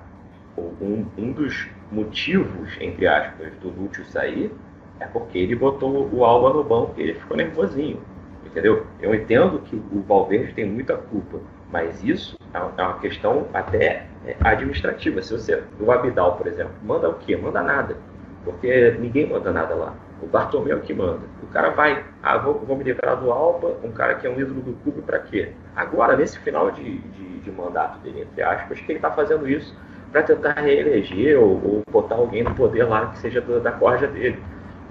[0.56, 4.52] um, um dos motivos, entre aspas, do Lúcio sair,
[5.00, 8.00] é porque ele botou o Alba no banco e ele ficou nervosinho.
[8.44, 8.86] Entendeu?
[9.00, 14.06] Eu entendo que o Valverde tem muita culpa, mas isso é, é uma questão até
[14.26, 15.22] é, administrativa.
[15.22, 17.36] Se você, o Abidal, por exemplo, manda o quê?
[17.36, 17.96] Manda nada.
[18.44, 19.94] Porque ninguém manda nada lá.
[20.20, 21.20] O Bartomeu que manda.
[21.42, 24.38] O cara vai, ah, vou, vou me livrar do Alba, um cara que é um
[24.38, 25.52] ídolo do clube, para quê?
[25.74, 29.74] Agora, nesse final de, de, de, mandato dele, entre aspas, que ele está fazendo isso
[30.12, 34.06] para tentar reeleger ou, ou, botar alguém no poder lá que seja da, da corja
[34.06, 34.38] dele.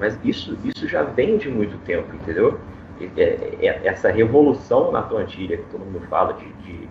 [0.02, 2.60] Mas isso, isso já vem de muito tempo, entendeu?
[3.16, 3.24] É,
[3.62, 6.90] é, essa revolução na plantilha que todo mundo fala de, de,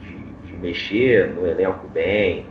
[0.00, 2.46] de, de mexer no elenco bem,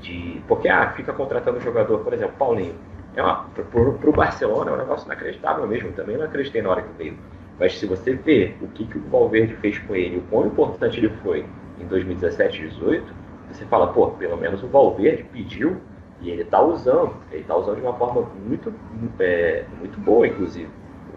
[0.00, 2.74] de porque ah, fica contratando jogador, por exemplo, Paulinho.
[3.14, 6.92] É para o Barcelona é um negócio inacreditável mesmo, também não acreditei na hora que
[6.98, 7.16] veio.
[7.60, 10.98] Mas se você vê o que, que o Valverde fez com ele, o quão importante
[10.98, 11.46] ele foi
[11.80, 13.14] em 2017 e 2018,
[13.52, 15.76] você fala, pô, pelo menos o Valverde pediu
[16.20, 18.72] e ele está usando, ele está usando de uma forma muito,
[19.20, 20.68] é, muito boa, inclusive.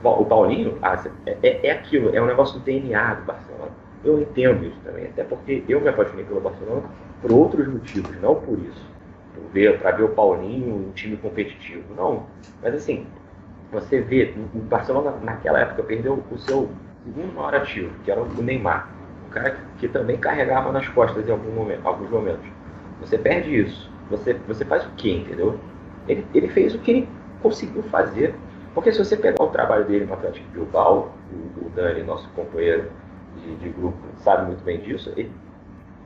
[0.03, 3.71] O Paulinho, ah, é, é, é, aquilo, é um negócio do DNA do Barcelona.
[4.03, 6.83] Eu entendo isso também, até porque eu me apaixonei pelo Barcelona
[7.21, 8.91] por outros motivos, não por isso.
[9.79, 11.83] Para ver o Paulinho um time competitivo.
[11.95, 12.25] Não.
[12.61, 13.05] Mas assim,
[13.71, 16.69] você vê, o Barcelona naquela época perdeu o seu
[17.03, 18.89] segundo maior ativo, que era o Neymar.
[19.27, 22.45] Um cara que, que também carregava nas costas em algum momento, alguns momentos.
[23.01, 25.57] Você perde isso você, você faz o quê, entendeu?
[26.07, 27.09] Ele, ele fez o que ele
[27.41, 28.35] conseguiu fazer.
[28.73, 32.89] Porque se você pegar o trabalho dele no Atlético Bilbao, o, o Dani, nosso companheiro
[33.37, 35.31] de, de, grupo, sabe muito bem disso, ele,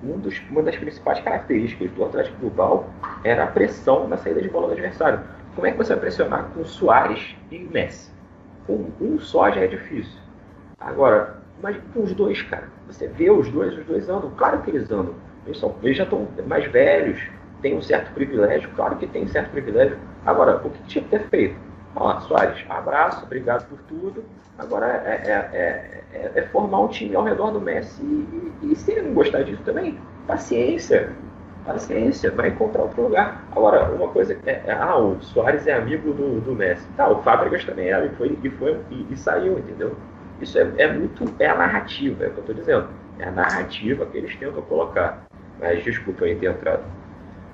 [0.03, 2.89] um dos, uma das principais características do Atlético Bilbao
[3.23, 5.19] era a pressão na saída de bola do adversário.
[5.53, 8.11] Como é que você vai pressionar com Soares e Messi?
[8.67, 10.19] Com um só já é difícil.
[10.79, 12.67] Agora, mas com os dois, cara.
[12.87, 14.31] Você vê os dois, os dois andam.
[14.31, 15.13] Claro que eles andam.
[15.45, 17.19] Eles, são, eles já estão mais velhos,
[17.61, 19.97] tem um certo privilégio, claro que tem certo privilégio.
[20.25, 21.55] Agora, o que tinha que ter feito?
[21.95, 24.23] Ó, Soares, abraço, obrigado por tudo.
[24.57, 28.91] Agora é, é, é, é, formar um time ao redor do Messi e, e, se
[28.91, 31.09] ele não gostar disso também, paciência.
[31.65, 33.43] Paciência, vai encontrar outro lugar.
[33.51, 36.87] Agora, uma coisa é, ah, o Soares é amigo do, do Messi.
[36.95, 39.95] Tá, o Fábricas também era e foi, e, foi, e, e saiu, entendeu?
[40.39, 42.89] Isso é, é muito, é a narrativa, é o que eu estou dizendo.
[43.17, 45.25] É a narrativa que eles tentam colocar.
[45.60, 46.83] Mas desculpa aí ter entrado.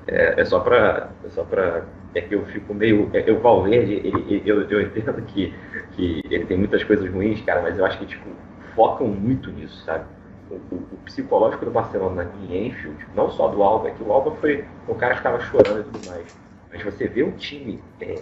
[0.08, 1.86] É, é só para é só para
[2.16, 5.54] é que eu fico meio é, o Valverde ele, eu, eu entendo que,
[5.92, 8.30] que ele tem muitas coisas ruins cara mas eu acho que tipo
[8.76, 10.06] focam muito nisso sabe?
[10.50, 14.12] O, o, o psicológico do Barcelona em Enfield não só do Alba é que o
[14.12, 16.26] Alba foi o cara estava chorando e tudo mais
[16.72, 18.22] mas você vê o time é,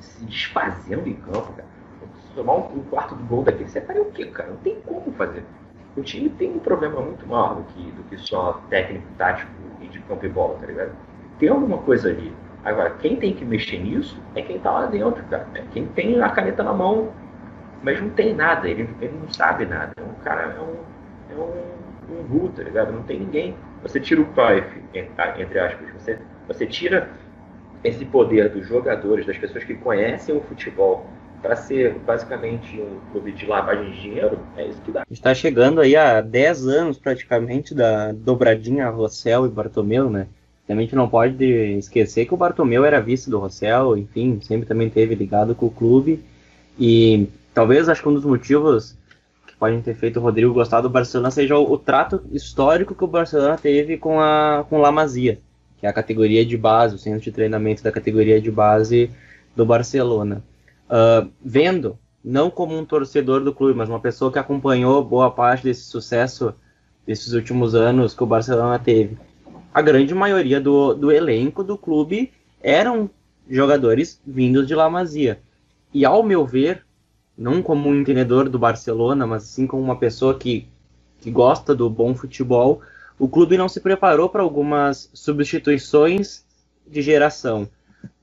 [0.00, 1.68] se desfazendo em campo cara.
[2.34, 4.50] Tomar um, um, quarto do gol daquele você faria o quê cara?
[4.50, 5.44] Não tem como fazer.
[5.96, 9.50] O time tem um problema muito maior do que, do que só técnico tático
[9.90, 10.92] de campo e bola, tá ligado?
[11.38, 12.32] Tem alguma coisa ali.
[12.64, 15.46] Agora, quem tem que mexer nisso é quem tá lá dentro, cara.
[15.54, 17.10] É quem tem a caneta na mão
[17.82, 19.94] mas não tem nada, ele, ele não sabe nada.
[19.98, 20.76] O cara é um,
[21.30, 22.92] é um, um ru, tá ligado?
[22.92, 23.56] Não tem ninguém.
[23.82, 27.08] Você tira o Cruyff, entre aspas, você, você tira
[27.82, 31.08] esse poder dos jogadores, das pessoas que conhecem o futebol,
[31.42, 35.04] para ser basicamente um clube de lavagem de dinheiro, é isso que dá.
[35.10, 40.26] Está chegando aí a 10 anos praticamente da dobradinha Rossell e Bartomeu, né?
[40.66, 44.66] Também a gente não pode esquecer que o Bartomeu era vice do Rossell, enfim, sempre
[44.66, 46.22] também teve ligado com o clube.
[46.78, 48.96] E talvez acho que um dos motivos
[49.46, 53.02] que podem ter feito o Rodrigo gostar do Barcelona seja o, o trato histórico que
[53.02, 55.40] o Barcelona teve com a com La Masia,
[55.78, 59.10] que é a categoria de base, o centro de treinamento da categoria de base
[59.56, 60.42] do Barcelona.
[60.90, 65.62] Uh, vendo, não como um torcedor do clube, mas uma pessoa que acompanhou boa parte
[65.62, 66.52] desse sucesso
[67.06, 69.16] desses últimos anos que o Barcelona teve.
[69.72, 73.08] A grande maioria do, do elenco do clube eram
[73.48, 75.40] jogadores vindos de La Masia.
[75.94, 76.84] E ao meu ver,
[77.38, 80.68] não como um entendedor do Barcelona, mas sim como uma pessoa que,
[81.20, 82.80] que gosta do bom futebol,
[83.18, 86.44] o clube não se preparou para algumas substituições
[86.86, 87.68] de geração,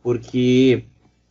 [0.04, 0.86] porque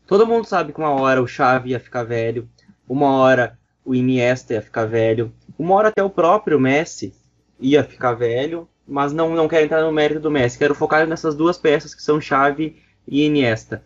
[0.06, 2.48] todo mundo sabe que uma hora o Xavi ia ficar velho,
[2.88, 7.14] uma hora o Iniesta ia ficar velho, uma hora até o próprio Messi
[7.60, 11.34] ia ficar velho, mas não, não quero entrar no mérito do Messi, quero focar nessas
[11.34, 12.76] duas peças que são Xavi
[13.06, 13.82] e Iniesta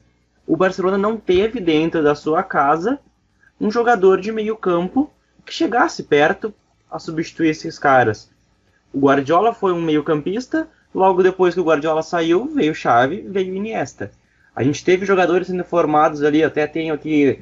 [0.50, 2.98] o Barcelona não teve dentro da sua casa
[3.60, 5.08] um jogador de meio campo
[5.46, 6.52] que chegasse perto
[6.90, 8.28] a substituir esses caras.
[8.92, 13.54] O Guardiola foi um meio campista, logo depois que o Guardiola saiu, veio Xavi, veio
[13.54, 14.10] Iniesta.
[14.54, 17.40] A gente teve jogadores sendo formados ali, até tenho aqui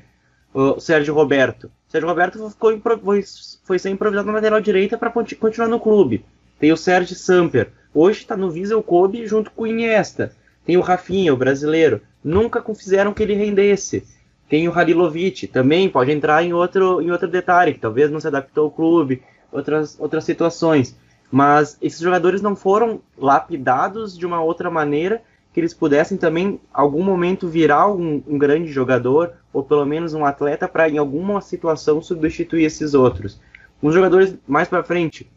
[0.53, 1.71] o Sérgio Roberto.
[1.89, 3.25] O Sérgio Roberto ficou, foi,
[3.65, 6.25] foi ser improvisado na lateral direita para continuar no clube.
[6.59, 7.71] Tem o Sérgio Samper.
[7.95, 10.33] Hoje está no Vissel Kobe junto com o Iniesta.
[10.65, 14.05] Tem o Rafinha, o brasileiro nunca fizeram que ele rendesse.
[14.49, 18.27] Tem o Halilovic, também pode entrar em outro, em outro detalhe, que talvez não se
[18.27, 20.97] adaptou ao clube, outras, outras situações.
[21.31, 25.23] Mas esses jogadores não foram lapidados de uma outra maneira
[25.59, 30.25] que eles pudessem também, algum momento, virar um, um grande jogador, ou pelo menos um
[30.25, 33.41] atleta, para em alguma situação substituir esses outros.
[33.83, 35.29] Uns jogadores mais para frente,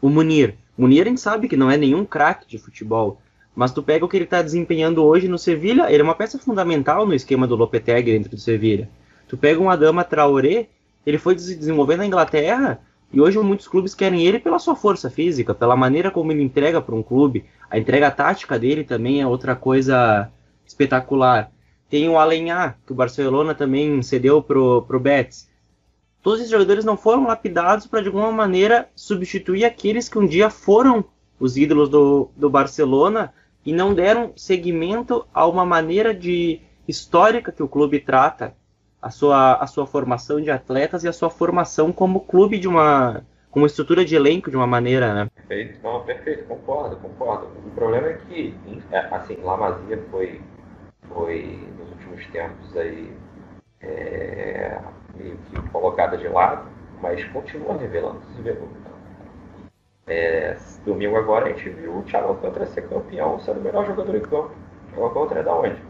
[0.00, 0.54] o Munir.
[0.76, 3.20] Munir a gente sabe que não é nenhum craque de futebol,
[3.52, 6.38] mas tu pega o que ele está desempenhando hoje no Sevilha, ele é uma peça
[6.38, 8.88] fundamental no esquema do Lopetegui dentro do Sevilha.
[9.26, 10.68] Tu pega um Adama Traoré,
[11.04, 12.80] ele foi desenvolvendo na Inglaterra
[13.12, 16.80] e hoje muitos clubes querem ele pela sua força física, pela maneira como ele entrega
[16.80, 17.44] para um clube.
[17.70, 20.30] A entrega tática dele também é outra coisa
[20.66, 21.50] espetacular.
[21.88, 25.48] Tem o Alenhar, que o Barcelona também cedeu pro, pro Betis.
[26.22, 30.50] Todos esses jogadores não foram lapidados para de alguma maneira substituir aqueles que um dia
[30.50, 31.04] foram
[31.40, 33.32] os ídolos do, do Barcelona
[33.64, 38.54] e não deram seguimento a uma maneira de histórica que o clube trata
[39.00, 43.22] a sua, a sua formação de atletas e a sua formação como clube de uma
[43.50, 45.30] como estrutura de elenco de uma maneira, né?
[45.34, 47.46] Perfeito, não, perfeito, concordo, concordo.
[47.66, 48.54] O problema é que,
[48.92, 50.40] é, assim, Lamazia foi,
[51.08, 53.10] foi nos últimos tempos aí
[53.80, 54.78] é,
[55.16, 56.68] meio que colocada de lado,
[57.00, 58.20] mas continua revelando.
[60.06, 64.14] É, domingo agora a gente viu o Thiago Alcântara ser campeão, sendo o melhor jogador
[64.14, 64.50] em campo.
[64.90, 65.82] Thiago Alcântara é da onde?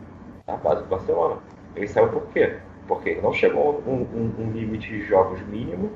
[0.46, 1.40] Da base do Barcelona.
[1.76, 2.59] Ele saiu por quê?
[2.89, 5.93] Porque não chegou a um, um, um, limite de jogos mínimo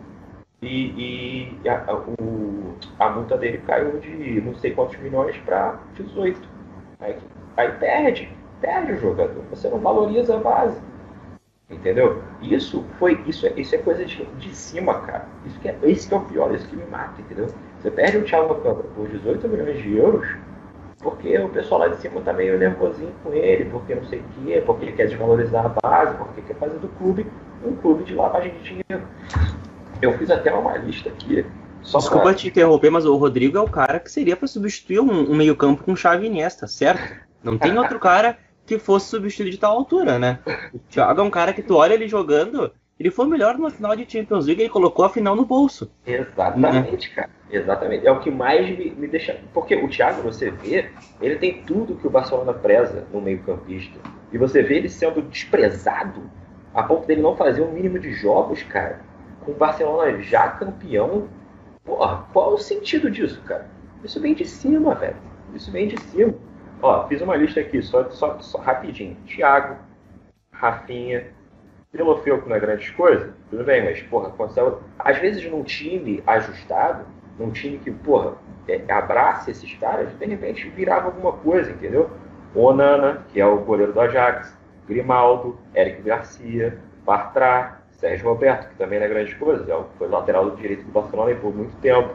[0.60, 6.38] e, e a, o, a, multa dele caiu de não sei quantos milhões para 18.
[7.00, 7.16] Aí,
[7.56, 8.28] aí perde,
[8.60, 9.42] perde o jogador.
[9.50, 10.78] Você não valoriza a base.
[11.70, 12.22] Entendeu?
[12.42, 15.26] Isso foi isso é, isso é coisa de, de cima, cara.
[15.46, 17.46] Isso que é, isso que é o pior, isso que me mata, entendeu?
[17.80, 20.28] Você perde o Thiago Câmara por 18 milhões de euros,
[21.02, 24.24] porque o pessoal lá de cima tá meio nervosinho com ele, porque não sei o
[24.44, 27.26] quê, porque ele quer desvalorizar a base, porque quer fazer do clube
[27.64, 29.08] um clube de lavagem de dinheiro.
[30.00, 31.44] Eu fiz até uma lista aqui.
[31.82, 32.34] Desculpa pra...
[32.34, 35.82] te interromper, mas o Rodrigo é o cara que seria para substituir um, um meio-campo
[35.82, 37.20] com chave Iniesta, certo?
[37.42, 40.38] Não tem outro cara que fosse substituído de tal altura, né?
[40.72, 43.70] O Thiago é um cara que tu olha ele jogando, ele foi o melhor numa
[43.70, 45.90] final de Champions League e colocou a final no bolso.
[46.06, 47.14] Exatamente, né?
[47.16, 47.30] cara.
[47.52, 48.06] Exatamente.
[48.06, 49.38] É o que mais me, me, deixa.
[49.52, 50.90] Porque o Thiago, você vê,
[51.20, 54.00] ele tem tudo que o Barcelona preza no meio-campista.
[54.32, 56.22] E você vê ele sendo desprezado
[56.72, 59.00] a ponto dele não fazer um mínimo de jogos, cara.
[59.44, 61.28] Com o Barcelona já campeão.
[61.84, 63.68] Porra, qual o sentido disso, cara?
[64.02, 65.16] Isso vem de cima, velho.
[65.54, 66.34] Isso vem de cima.
[66.80, 69.16] Ó, fiz uma lista aqui, só, só, só rapidinho.
[69.26, 69.76] Thiago,
[70.50, 71.26] Rafinha,
[71.92, 74.76] Filofeu que não é grande coisa, tudo bem, mas, porra, consegue...
[74.98, 77.04] às vezes num time ajustado,
[77.38, 78.34] num time que, porra,
[78.68, 82.10] é, abraça esses caras, de repente virava alguma coisa, entendeu?
[82.54, 84.56] Onana, que é o goleiro do Ajax,
[84.86, 90.50] Grimaldo, Eric Garcia, Bartra, Sérgio Roberto, que também não é grande coisa, é foi lateral
[90.50, 92.14] do direito do Barcelona por muito tempo.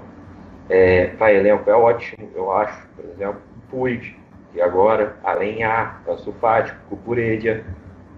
[0.70, 4.18] É, para elenco é ótimo, eu acho, por exemplo, Puig,
[4.51, 5.99] que agora, além a
[6.41, 7.63] Fati, Cucuredia,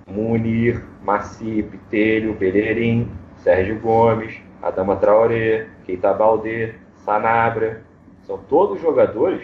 [0.07, 6.75] Munir, Maci, Pitelho, Bellerin, Sérgio Gomes, Adama Traoré, Keita Balde,
[7.09, 7.81] Sanabra,
[8.21, 9.41] são todos jogadores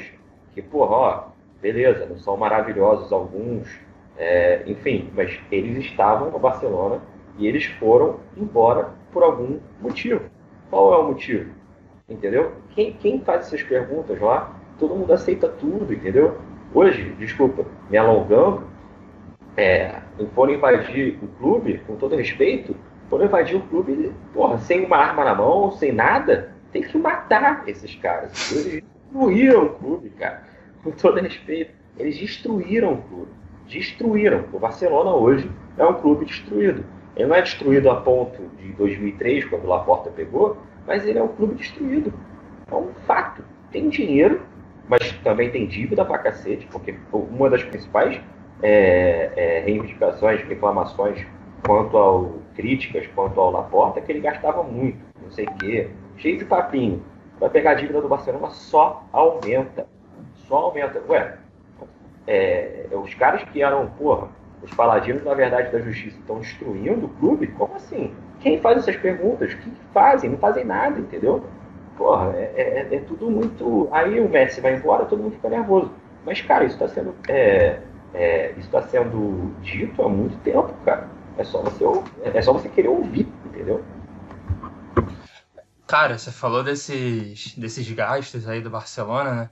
[0.54, 1.24] que, porra, ó,
[1.60, 3.68] beleza, não são maravilhosos alguns,
[4.16, 7.02] é, enfim, mas eles estavam no Barcelona
[7.40, 10.22] e eles foram embora por algum motivo.
[10.70, 11.50] Qual é o motivo?
[12.08, 12.52] Entendeu?
[12.76, 16.38] Quem, quem faz essas perguntas lá, todo mundo aceita tudo, entendeu?
[16.72, 18.62] Hoje, desculpa, me alongando,
[19.58, 20.02] é,
[20.36, 22.76] foram invadir o clube, com todo respeito,
[23.10, 27.64] foram invadir o clube, porra, sem uma arma na mão, sem nada, tem que matar
[27.68, 28.52] esses caras.
[28.52, 30.44] Eles destruíram o clube, cara.
[30.84, 31.72] Com todo respeito.
[31.98, 33.32] Eles destruíram o clube.
[33.66, 34.44] Destruíram.
[34.52, 36.84] O Barcelona hoje é um clube destruído.
[37.16, 41.24] Ele não é destruído a ponto de 2003, quando o Laporta pegou, mas ele é
[41.24, 42.14] um clube destruído.
[42.70, 43.42] É um fato.
[43.72, 44.42] Tem dinheiro,
[44.90, 48.20] mas também tem dívida pra cacete, porque uma das principais
[48.62, 51.26] é, é, reivindicações, reclamações
[51.66, 55.90] quanto ao críticas quanto ao Laporta é que ele gastava muito, não sei o quê,
[56.18, 57.04] cheio de papinho.
[57.40, 59.88] Vai pegar a dívida do Barcelona, só aumenta.
[60.48, 61.02] Só aumenta.
[61.10, 61.38] Ué,
[62.28, 64.30] é, os caras que eram, porra,
[64.64, 67.48] os paladinos, na verdade, da justiça estão destruindo o clube?
[67.48, 68.14] Como assim?
[68.40, 69.54] Quem faz essas perguntas?
[69.54, 70.30] O que fazem?
[70.30, 71.44] Não fazem nada, entendeu?
[71.98, 73.88] Porra, é, é, é tudo muito.
[73.92, 75.92] Aí o Messi vai embora, todo mundo fica nervoso.
[76.26, 77.80] Mas, cara, isso está sendo, é,
[78.14, 81.08] é, isso tá sendo dito há muito tempo, cara.
[81.38, 81.84] É só você,
[82.24, 83.82] é só você querer ouvir, entendeu?
[85.88, 89.50] Cara, você falou desses, desses gastos aí do Barcelona, né?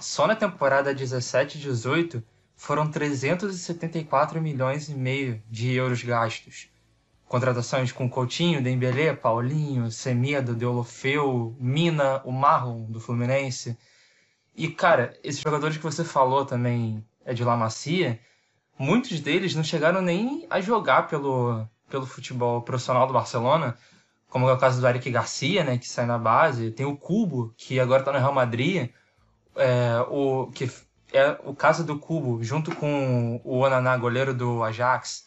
[0.00, 2.22] Só na temporada 17 e 18
[2.56, 6.68] foram 374 milhões e meio de euros gastos.
[7.28, 13.78] Contratações com Coutinho, Dembélé, Paulinho, Semedo, Deulofeu, Mina, o Marlon do Fluminense.
[14.56, 18.18] E, cara, esses jogadores que você falou também, é de La Macia,
[18.78, 23.76] muitos deles não chegaram nem a jogar pelo, pelo futebol profissional do Barcelona,
[24.28, 26.70] como é o caso do Eric Garcia, né, que sai na base.
[26.70, 28.90] Tem o Cubo, que agora está no Real Madrid,
[29.56, 30.70] é, o, que
[31.12, 35.24] é o caso do Cubo, junto com o Onaná, goleiro do Ajax,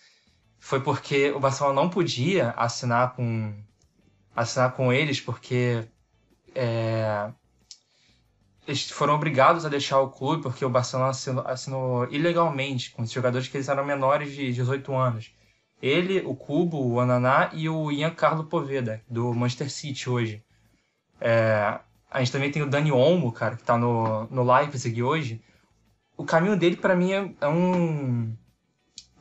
[0.60, 3.54] foi porque o Barcelona não podia assinar com
[4.36, 5.86] assinar com eles porque
[6.56, 7.32] é,
[8.68, 13.12] eles foram obrigados a deixar o clube porque o Barcelona assinou, assinou ilegalmente com os
[13.12, 15.34] jogadores que eles eram menores de 18 anos.
[15.82, 20.44] Ele, o Cubo, o Ananá e o Ian Carlo Poveda, do Manchester City hoje.
[21.22, 21.80] É,
[22.12, 25.42] a gente também tem o Dani Olmo, cara, que tá no, no Leipzig hoje.
[26.18, 28.36] O caminho dele, para mim, é, é, um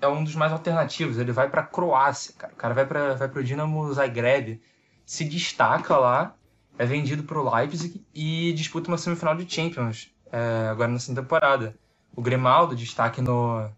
[0.01, 1.19] é um dos mais alternativos.
[1.19, 2.53] Ele vai pra Croácia, cara.
[2.53, 4.61] O cara vai, pra, vai pro Dinamo Zagreb,
[5.07, 6.35] se destaca lá,
[6.79, 11.77] é vendido pro Leipzig e disputa uma semifinal de Champions, é, agora nessa temporada.
[12.15, 13.71] O Grimaldo, destaque no,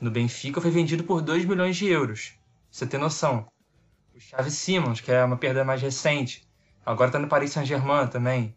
[0.00, 2.34] no Benfica, foi vendido por 2 milhões de euros.
[2.70, 3.48] Você tem noção.
[4.14, 6.48] O Xavi Simons, que é uma perda mais recente,
[6.88, 8.56] Agora tá no Paris Saint-Germain também.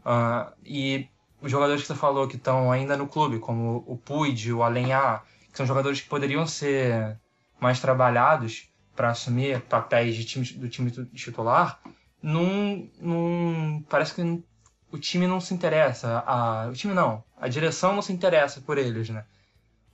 [0.00, 1.08] Uh, e
[1.40, 5.24] os jogadores que você falou que estão ainda no clube, como o Puig, o Alenhar,
[5.50, 7.18] que são jogadores que poderiam ser
[7.58, 11.80] mais trabalhados para assumir papéis de time, do time titular,
[12.22, 14.44] não, não, parece que
[14.90, 16.22] o time não se interessa.
[16.26, 19.24] A, o time não, a direção não se interessa por eles, né?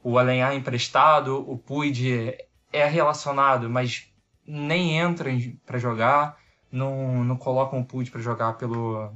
[0.03, 2.37] O Alenhar emprestado, o Puig
[2.73, 4.13] é relacionado, mas
[4.47, 5.31] nem entra
[5.67, 6.39] para jogar
[6.71, 9.11] não, não colocam o Pud para jogar pelo,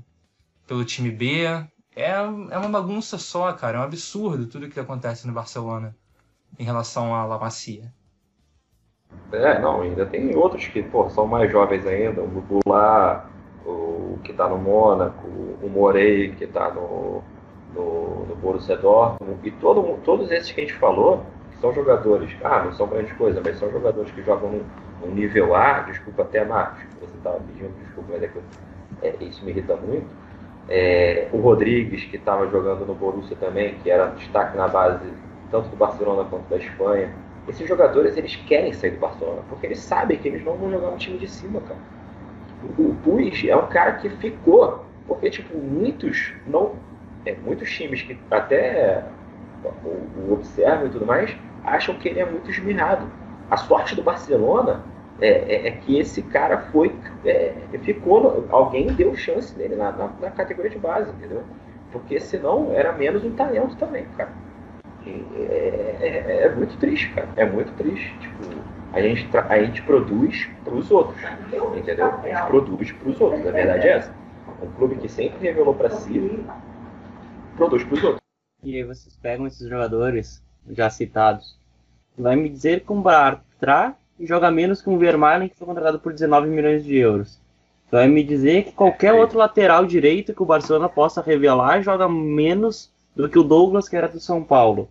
[0.66, 1.44] pelo time B.
[1.94, 3.78] É, é uma bagunça só, cara.
[3.78, 5.94] É um absurdo tudo que acontece no Barcelona
[6.58, 7.92] em relação à La Macia.
[9.30, 12.22] É, não, ainda tem outros que pô, são mais jovens ainda.
[12.22, 13.26] O Goulart,
[13.64, 17.22] o que está no Mônaco, o Morey, que está no,
[17.74, 19.38] no, no Borussia Dortmund.
[19.42, 23.12] E todo, todos esses que a gente falou, que são jogadores, ah, não são grandes
[23.14, 27.38] coisas, mas são jogadores que jogam no, no nível A, desculpa até, Marcos, você estava
[27.40, 28.38] pedindo desculpa, mas é que
[29.02, 30.06] é, isso me irrita muito.
[30.68, 35.12] É, o Rodrigues, que estava jogando no Borussia também, que era destaque na base
[35.50, 37.12] tanto do Barcelona quanto da Espanha.
[37.48, 40.90] Esses jogadores, eles querem sair do Barcelona, porque eles sabem que eles não vão jogar
[40.92, 41.80] no time de cima, cara.
[42.78, 46.72] O Puig é um cara que ficou, porque, tipo, muitos não...
[47.24, 49.04] É, muitos times que até
[49.64, 53.06] o, o observam e tudo mais, acham que ele é muito esmirrado.
[53.50, 54.82] A sorte do Barcelona
[55.20, 56.94] é, é, é, que esse cara foi,
[57.24, 61.42] é, ficou, alguém deu chance dele na, na, na, categoria de base, entendeu?
[61.92, 64.30] Porque senão era menos um talento também, cara.
[65.06, 67.28] É, é, é, muito triste, cara.
[67.36, 68.16] É muito triste.
[68.18, 68.44] Tipo,
[68.92, 71.20] a gente, a gente produz para os outros,
[71.76, 72.12] entendeu?
[72.22, 74.14] A gente produz para os outros, a verdade é essa.
[74.62, 76.44] Um clube que sempre revelou para si,
[77.56, 78.22] produz para os outros.
[78.62, 81.56] E aí vocês pegam esses jogadores já citados,
[82.16, 86.12] vai me dizer que um Bartra joga menos que um Vermaelen que foi contratado por
[86.12, 87.40] 19 milhões de euros.
[87.90, 92.90] Vai me dizer que qualquer outro lateral direito que o Barcelona possa revelar joga menos
[93.14, 94.88] do que o Douglas que era do São Paulo.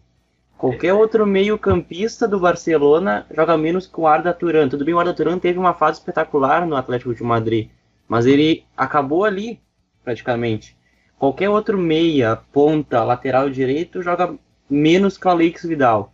[0.57, 4.69] Qualquer outro meio-campista do Barcelona joga menos que o Arda Turan.
[4.69, 7.69] Tudo bem, o Arda Turan teve uma fase espetacular no Atlético de Madrid,
[8.07, 9.59] mas ele acabou ali,
[10.03, 10.77] praticamente.
[11.21, 14.35] Qualquer outro meia, ponta, lateral direito joga
[14.67, 16.11] menos que o Alex Vidal.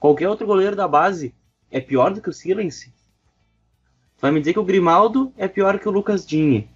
[0.00, 1.34] Qualquer outro goleiro da base
[1.70, 2.90] é pior do que o Silence?
[4.18, 6.70] Vai me dizer que o Grimaldo é pior que o Lucas Digne.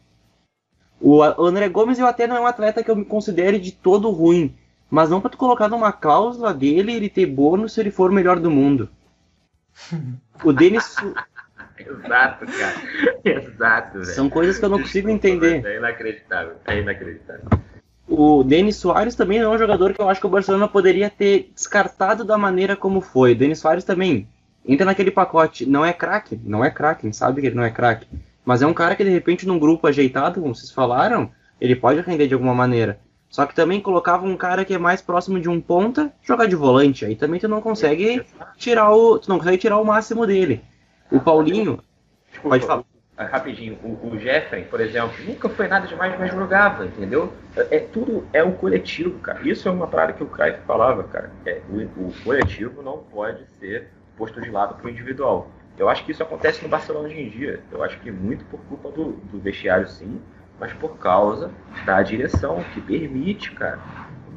[1.00, 4.10] O André Gomes eu até não é um atleta que eu me considere de todo
[4.10, 4.54] ruim,
[4.90, 8.14] mas não para tu colocar numa cláusula dele ele ter bônus se ele for o
[8.14, 8.90] melhor do mundo.
[10.44, 10.94] O Denis.
[11.80, 12.74] Exato, cara.
[13.24, 14.04] Exato, velho.
[14.06, 15.64] São coisas que eu não consigo entender.
[15.64, 16.54] É inacreditável.
[16.66, 17.44] É inacreditável.
[18.08, 21.50] O Denis Soares também é um jogador que eu acho que o Barcelona poderia ter
[21.54, 23.32] descartado da maneira como foi.
[23.32, 24.26] O Denis Soares também
[24.66, 25.66] entra naquele pacote.
[25.66, 28.06] Não é craque, não é craque, sabe que ele não é craque.
[28.44, 32.00] Mas é um cara que de repente num grupo ajeitado, como vocês falaram, ele pode
[32.00, 32.98] render de alguma maneira.
[33.28, 36.56] Só que também colocava um cara que é mais próximo de um ponta jogar de
[36.56, 37.04] volante.
[37.04, 38.24] Aí também tu não consegue
[38.56, 39.18] tirar o.
[39.18, 40.62] Tu não consegue tirar o máximo dele.
[41.10, 41.82] O Paulinho.
[42.30, 42.84] Desculpa, pode falar.
[43.16, 47.32] é, Rapidinho, o, o Jeffrey, por exemplo, nunca foi nada demais, mas jogava, entendeu?
[47.56, 49.40] É, é tudo, é o coletivo, cara.
[49.48, 51.30] Isso é uma parada que o Cruyff falava, cara.
[51.46, 55.50] É, o, o coletivo não pode ser posto de lado pro individual.
[55.78, 57.62] Eu acho que isso acontece no Barcelona hoje em dia.
[57.70, 60.20] Eu acho que muito por culpa do, do vestiário, sim,
[60.58, 61.50] mas por causa
[61.86, 63.78] da direção que permite, cara.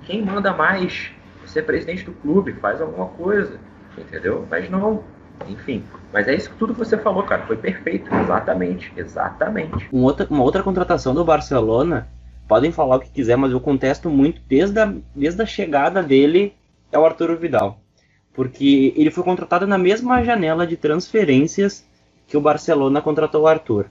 [0.04, 1.12] Quem manda mais?
[1.44, 3.60] Você é presidente do clube, faz alguma coisa,
[3.98, 4.48] entendeu?
[4.50, 5.04] Mas não.
[5.48, 7.46] Enfim, mas é isso que tudo que você falou, cara.
[7.46, 8.14] Foi perfeito.
[8.14, 9.90] Exatamente, exatamente.
[9.92, 12.08] Um outra, uma outra contratação do Barcelona,
[12.48, 16.54] podem falar o que quiser, mas eu contesto muito desde a, desde a chegada dele
[16.92, 17.80] é o Arturo Vidal.
[18.34, 21.86] Porque ele foi contratado na mesma janela de transferências
[22.28, 23.86] que o Barcelona contratou o Arthur.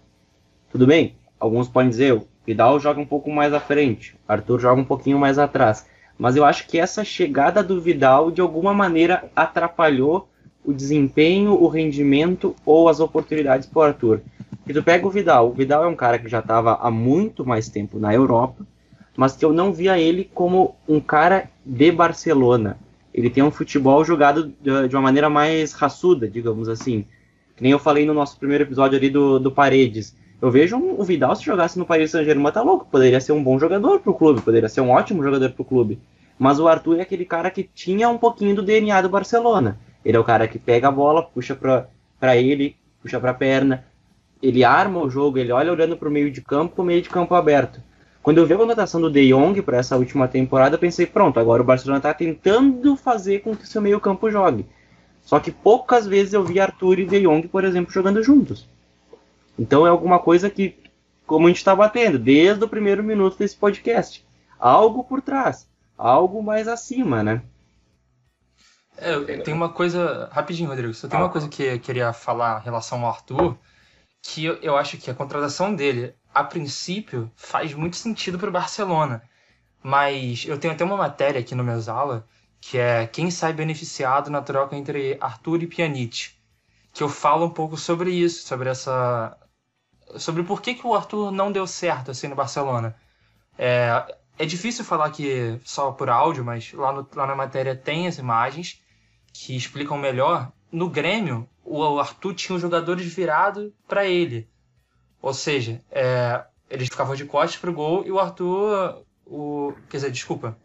[0.71, 1.17] Tudo bem?
[1.39, 5.19] Alguns podem dizer, o Vidal joga um pouco mais à frente, Arthur joga um pouquinho
[5.19, 5.87] mais atrás.
[6.19, 10.29] Mas eu acho que essa chegada do Vidal, de alguma maneira, atrapalhou
[10.65, 14.21] o desempenho, o rendimento ou as oportunidades para o Arthur.
[14.67, 17.45] E tu pega o Vidal, o Vidal é um cara que já estava há muito
[17.45, 18.65] mais tempo na Europa,
[19.17, 22.79] mas que eu não via ele como um cara de Barcelona.
[23.13, 27.05] Ele tem um futebol jogado de uma maneira mais raçuda, digamos assim.
[27.57, 30.15] Que nem eu falei no nosso primeiro episódio ali do, do Paredes.
[30.41, 32.87] Eu vejo um- o Vidal se jogasse no Paris Saint-Germain, tá louco.
[32.91, 35.99] Poderia ser um bom jogador pro clube, poderia ser um ótimo jogador pro clube.
[36.39, 39.79] Mas o Arthur é aquele cara que tinha um pouquinho do DNA do Barcelona.
[40.05, 43.85] Ele é o cara que pega a bola, puxa pra ele, puxa pra perna.
[44.43, 47.11] Ele arma o jogo, ele olha olhando pro meio de campo com o meio de
[47.11, 47.83] campo aberto.
[48.23, 51.63] Quando eu vi a contratação do De Jong para essa última temporada, pensei, pronto, agora
[51.63, 54.67] o Barcelona está tentando fazer com que o seu meio campo jogue.
[55.23, 58.69] Só que poucas vezes eu vi Arthur e De Jong, por exemplo, jogando juntos.
[59.59, 60.77] Então é alguma coisa que,
[61.27, 64.25] como a gente está batendo, desde o primeiro minuto desse podcast.
[64.59, 67.43] Algo por trás, algo mais acima, né?
[69.01, 70.29] É, eu- tem uma coisa.
[70.33, 70.93] Rapidinho, Rodrigo.
[70.95, 73.57] Só tem uma coisa que eu queria falar em relação ao Arthur.
[74.23, 78.53] Que eu, eu acho que a contratação dele, a princípio, faz muito sentido para o
[78.53, 79.23] Barcelona.
[79.83, 82.27] Mas eu tenho até uma matéria aqui no Mesala,
[82.61, 86.33] que é Quem sai beneficiado na troca entre Arthur e Pjanic.
[86.93, 89.37] Que eu falo um pouco sobre isso, sobre essa.
[90.17, 92.95] Sobre por que, que o Arthur não deu certo assim no Barcelona.
[93.57, 98.07] É, é difícil falar aqui só por áudio, mas lá, no- lá na matéria tem
[98.09, 98.81] as imagens
[99.33, 100.53] que explicam melhor.
[100.70, 104.49] No Grêmio, o Arthur tinha os jogadores virados para ele.
[105.20, 109.05] Ou seja, é, eles ficavam de costas pro gol e o Arthur.
[109.26, 110.57] O, quer dizer, desculpa.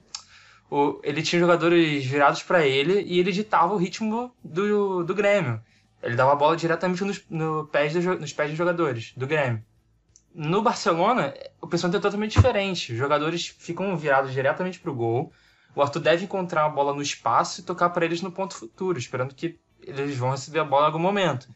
[0.69, 5.61] O, ele tinha jogadores virados para ele e ele ditava o ritmo do, do Grêmio.
[6.01, 9.63] Ele dava a bola diretamente nos, no pés dos nos pés dos jogadores do Grêmio.
[10.33, 12.91] No Barcelona, o pensamento é totalmente diferente.
[12.91, 15.31] Os jogadores ficam virados diretamente pro gol.
[15.75, 18.97] O Arthur deve encontrar a bola no espaço e tocar para eles no ponto futuro,
[18.97, 21.47] esperando que eles vão receber a bola em algum momento.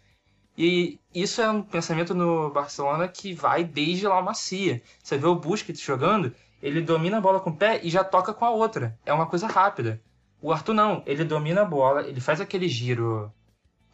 [0.57, 4.82] E isso é um pensamento no Barcelona que vai desde lá macia.
[5.01, 8.34] Você vê o Busquets jogando, ele domina a bola com o pé e já toca
[8.34, 8.99] com a outra.
[9.05, 10.01] É uma coisa rápida.
[10.41, 13.32] O Arthur não, ele domina a bola, ele faz aquele giro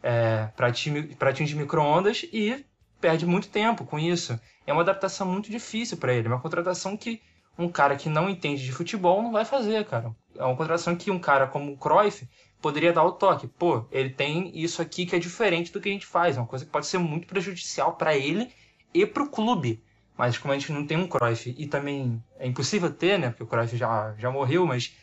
[0.02, 2.64] é, para time, pra time de micro-ondas e
[3.00, 4.38] perde muito tempo com isso.
[4.66, 7.22] É uma adaptação muito difícil para ele, uma contratação que
[7.58, 10.14] um cara que não entende de futebol não vai fazer, cara.
[10.36, 12.28] é uma contratação que um cara como o Cruyff
[12.60, 13.46] poderia dar o toque.
[13.46, 16.46] Pô, ele tem isso aqui que é diferente do que a gente faz, é uma
[16.46, 18.50] coisa que pode ser muito prejudicial para ele
[18.92, 19.82] e para o clube.
[20.16, 23.30] Mas como a gente não tem um Cruyff e também é impossível ter, né?
[23.30, 24.94] Porque o Cruyff já, já morreu, mas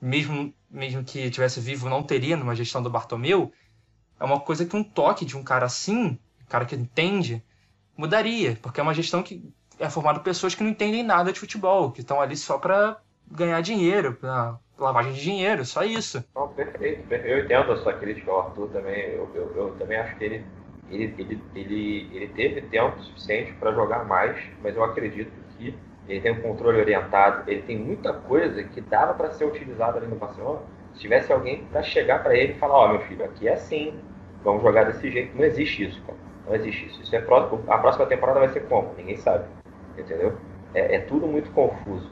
[0.00, 3.52] mesmo, mesmo que tivesse vivo não teria numa gestão do Bartomeu,
[4.18, 7.42] é uma coisa que um toque de um cara assim, um cara que entende,
[7.96, 11.40] mudaria, porque é uma gestão que é formada por pessoas que não entendem nada de
[11.40, 12.96] futebol, que estão ali só para
[13.30, 16.24] ganhar dinheiro, para lavagem de dinheiro, só isso.
[16.56, 19.00] Perfeito, Eu entendo a sua crítica ao Arthur também.
[19.10, 20.44] Eu, eu, eu também acho que ele,
[20.90, 25.74] ele, ele, ele, ele teve tempo suficiente para jogar mais, mas eu acredito que
[26.08, 30.06] ele tem um controle orientado, ele tem muita coisa que dava para ser utilizada ali
[30.06, 30.60] no Barcelona.
[30.92, 33.54] Se tivesse alguém para chegar para ele e falar: Ó, oh, meu filho, aqui é
[33.54, 33.94] assim,
[34.44, 35.36] vamos jogar desse jeito.
[35.36, 36.18] Não existe isso, cara.
[36.46, 37.02] Não existe isso.
[37.02, 38.92] isso é próximo, a próxima temporada vai ser como?
[38.96, 39.46] Ninguém sabe.
[39.98, 40.34] Entendeu?
[40.74, 42.10] É, é tudo muito confuso.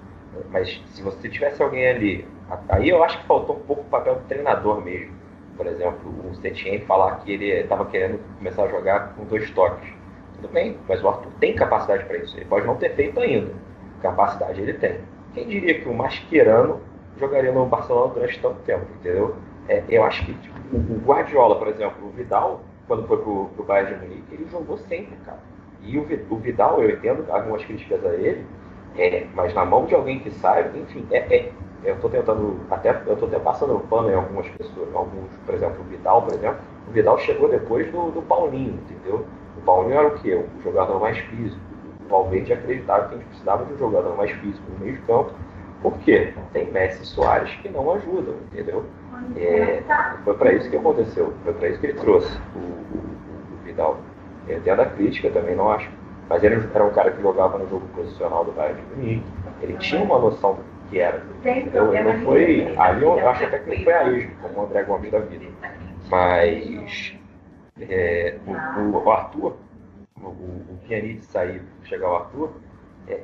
[0.51, 2.29] Mas se você tivesse alguém ali,
[2.69, 5.13] aí eu acho que faltou um pouco o papel do treinador mesmo.
[5.57, 9.89] Por exemplo, o Setien falar que ele estava querendo começar a jogar com dois toques.
[10.37, 12.37] Tudo bem, mas o Arthur tem capacidade para isso.
[12.37, 13.53] Ele pode não ter feito ainda.
[14.01, 15.01] Capacidade ele tem.
[15.35, 16.81] Quem diria que o Mascherano
[17.19, 19.37] jogaria no Barcelona durante tanto tempo, entendeu?
[19.69, 23.65] É, eu acho que tipo, o Guardiola, por exemplo, o Vidal, quando foi pro, pro
[23.65, 25.39] Bayern de Munique, ele jogou sempre, cara.
[25.85, 28.45] E o, o Vidal, eu entendo algumas críticas a ele,
[28.97, 31.53] é, mas na mão de alguém que saiba, enfim, é, é
[31.85, 35.55] eu estou tentando, até eu estou até passando o pano em algumas pessoas, alguns, por
[35.55, 39.27] exemplo, o Vidal, por exemplo, o Vidal chegou depois do, do Paulinho, entendeu?
[39.57, 40.35] O Paulinho era o quê?
[40.35, 41.61] O jogador mais físico.
[42.05, 45.03] O Valverde acreditava que a gente precisava de um jogador mais físico no meio de
[45.03, 45.33] campo.
[45.83, 46.33] Por quê?
[46.53, 48.85] Tem Messi e Soares que não ajudam, entendeu?
[49.37, 49.83] É,
[50.25, 53.99] foi para isso que aconteceu, foi para isso que ele trouxe o, o, o Vidal.
[54.49, 55.91] Eu entendo a crítica, também não acho.
[56.29, 59.27] Mas ele era um cara que jogava no jogo posicional do Bayern de Munique.
[59.61, 61.23] Ele tinha uma noção do que era.
[61.73, 62.75] Eu, não foi.
[62.77, 65.19] Ali eu, eu acho até que não foi a esmo, como o André Gomes da
[65.19, 65.47] vida.
[66.09, 67.15] Mas
[67.81, 69.57] é, o, o, Arthur,
[70.21, 72.53] o, o Pianite sair, chegar o Arthur,
[73.09, 73.21] é,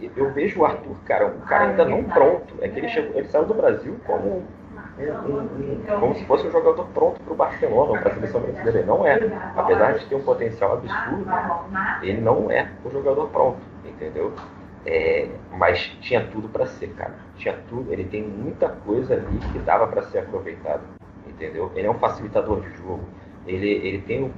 [0.00, 2.54] eu vejo o Arthur, cara, um cara ainda não pronto.
[2.60, 4.44] É que ele, chegou, ele saiu do Brasil como
[6.00, 8.78] como se fosse um jogador pronto para o Barcelona ou para a seleção brasileira.
[8.78, 9.18] Ele não é.
[9.56, 11.26] Apesar de ter um potencial absurdo,
[12.02, 14.32] ele não é o jogador pronto, entendeu?
[14.84, 17.14] É, mas tinha tudo para ser, cara.
[17.36, 17.92] Tinha tudo.
[17.92, 20.82] Ele tem muita coisa ali que dava para ser aproveitado,
[21.26, 21.70] entendeu?
[21.74, 23.04] Ele é um facilitador de jogo.
[23.46, 24.32] Ele, ele tem o,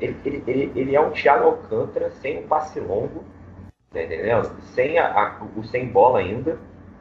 [0.00, 3.24] ele, ele, ele, ele é um Thiago Alcântara sem um passe longo,
[3.92, 4.50] tá entendendo?
[4.74, 6.58] Sem a, a, o sem bola ainda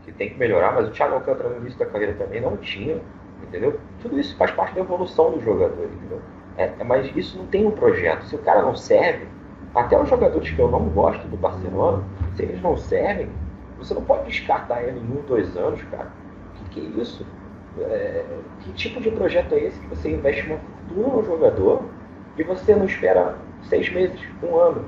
[0.10, 2.99] que tem que melhorar, mas o Thiago Alcântara no início da carreira também não tinha,
[3.43, 3.80] entendeu?
[4.01, 6.20] Tudo isso faz parte da evolução do jogador, entendeu?
[6.57, 8.26] É, é, mas isso não tem um projeto.
[8.26, 9.28] Se o cara não serve,
[9.74, 12.03] até os jogadores que eu não gosto do Barcelona,
[12.36, 13.30] se eles não servem,
[13.78, 16.12] você não pode descartar ele em um, dois anos, cara.
[16.55, 17.26] Que, que é isso?
[17.80, 18.26] É,
[18.62, 21.84] que tipo de projeto é esse que você investe uma fortuna no jogador
[22.38, 24.86] e você não espera seis meses, um ano?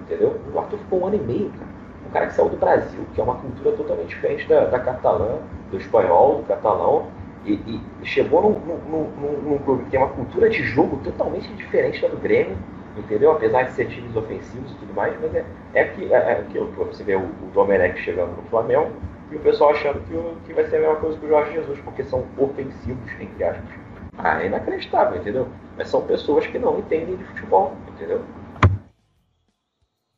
[0.00, 0.38] Entendeu?
[0.52, 1.75] O Arthur ficou um ano e meio, cara
[2.06, 5.38] um cara que saiu do Brasil, que é uma cultura totalmente diferente da, da catalã,
[5.70, 7.06] do espanhol, do catalão,
[7.44, 11.48] e, e chegou num, num, num, num, clube que tem uma cultura de jogo totalmente
[11.54, 12.56] diferente da do Grêmio,
[12.96, 13.30] entendeu?
[13.30, 15.44] Apesar de ser times ofensivos e tudo mais, mas é,
[15.74, 18.90] é que é, é que você vê o, o Domenech chegando no Flamengo
[19.30, 21.52] e o pessoal achando que, o, que vai ser a mesma coisa que o Jorge
[21.52, 23.70] Jesus, porque são ofensivos, entre aspas.
[24.18, 25.46] Ah, é inacreditável, entendeu?
[25.76, 28.22] Mas são pessoas que não entendem de futebol, entendeu?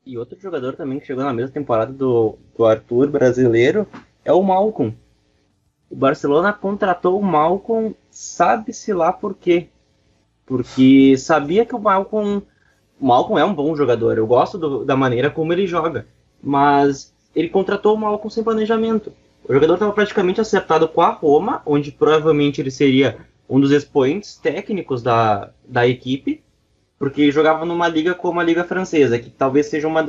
[0.08, 3.86] E outro jogador também que chegou na mesma temporada do, do Arthur brasileiro
[4.24, 4.94] é o Malcom.
[5.90, 9.68] O Barcelona contratou o Malcom, sabe-se lá por quê.
[10.46, 12.40] Porque sabia que o Malcom.
[12.98, 16.06] O Malcom é um bom jogador, eu gosto do, da maneira como ele joga.
[16.42, 19.12] Mas ele contratou o Malcom sem planejamento.
[19.46, 24.36] O jogador estava praticamente acertado com a Roma, onde provavelmente ele seria um dos expoentes
[24.36, 26.42] técnicos da, da equipe
[26.98, 30.04] porque jogava numa liga como a liga francesa, que talvez seja uma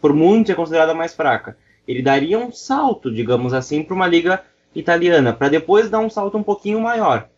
[0.00, 1.56] por muitos é considerada mais fraca.
[1.86, 4.42] Ele daria um salto, digamos assim, para uma liga
[4.74, 7.28] italiana, para depois dar um salto um pouquinho maior.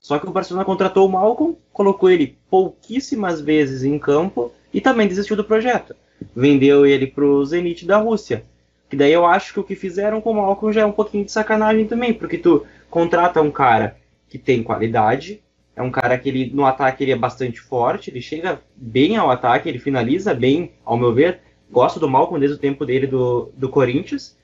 [0.00, 5.06] Só que o Barcelona contratou o Malcolm, colocou ele pouquíssimas vezes em campo e também
[5.06, 5.94] desistiu do projeto.
[6.34, 8.44] Vendeu ele para o Zenit da Rússia.
[8.90, 11.24] Que daí eu acho que o que fizeram com o Malcolm já é um pouquinho
[11.24, 13.96] de sacanagem também, porque tu contrata um cara
[14.28, 15.40] que tem qualidade,
[15.74, 19.30] é um cara que ele no ataque ele é bastante forte, ele chega bem ao
[19.30, 21.40] ataque, ele finaliza bem, ao meu ver.
[21.70, 24.36] Gosto do Malcom desde o tempo dele do, do Corinthians.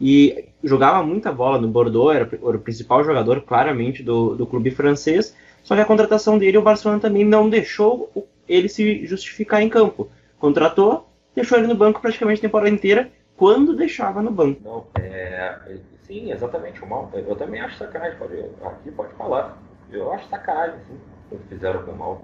[0.00, 4.70] E jogava muita bola no Bordeaux, era, era o principal jogador claramente do, do clube
[4.70, 5.34] francês.
[5.64, 8.12] Só que a contratação dele, o Barcelona também não deixou
[8.48, 10.08] ele se justificar em campo.
[10.38, 14.60] Contratou, deixou ele no banco praticamente a temporada inteira, quando deixava no banco.
[14.62, 15.56] Não, é,
[16.06, 16.82] Sim, exatamente.
[16.82, 18.16] O mal, eu também acho sacanagem.
[18.16, 19.58] Pode, aqui pode falar.
[19.90, 20.98] Eu acho sacanagem, sim,
[21.30, 22.20] o que fizeram com o.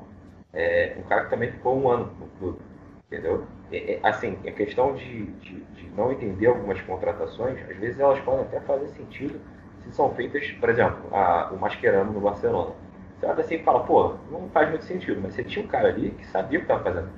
[0.52, 2.58] É, um cara que também ficou um ano no clube,
[3.06, 3.46] entendeu?
[3.70, 8.20] É, é, assim, a questão de, de, de, não entender algumas contratações, às vezes elas
[8.20, 9.40] podem até fazer sentido
[9.82, 12.74] se são feitas, por exemplo, a, o Mascherano no Barcelona.
[13.18, 15.88] Você olha assim e fala, pô, não faz muito sentido, mas você tinha um cara
[15.88, 17.08] ali que sabia o que estava fazendo.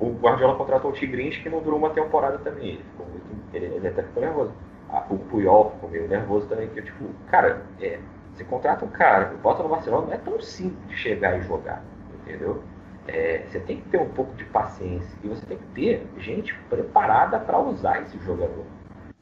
[0.00, 2.70] O, o Guardiola contratou o Tigrinhos que não durou uma temporada também.
[2.70, 4.52] Ele, ficou muito, ele, ele até ficou nervoso.
[4.88, 7.98] Ah, o Puyol ficou meio nervoso também, que tipo, cara, é,
[8.40, 11.82] você contrata um cara bota no Barcelona, não é tão simples de chegar e jogar,
[12.14, 12.62] entendeu?
[13.06, 16.54] É, você tem que ter um pouco de paciência e você tem que ter gente
[16.68, 18.64] preparada para usar esse jogador.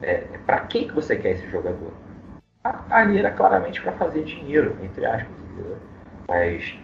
[0.01, 1.93] É, para quem que você quer esse jogador?
[2.91, 5.77] Ali era claramente para fazer dinheiro, entre aspas, entendeu?
[6.29, 6.79] Mas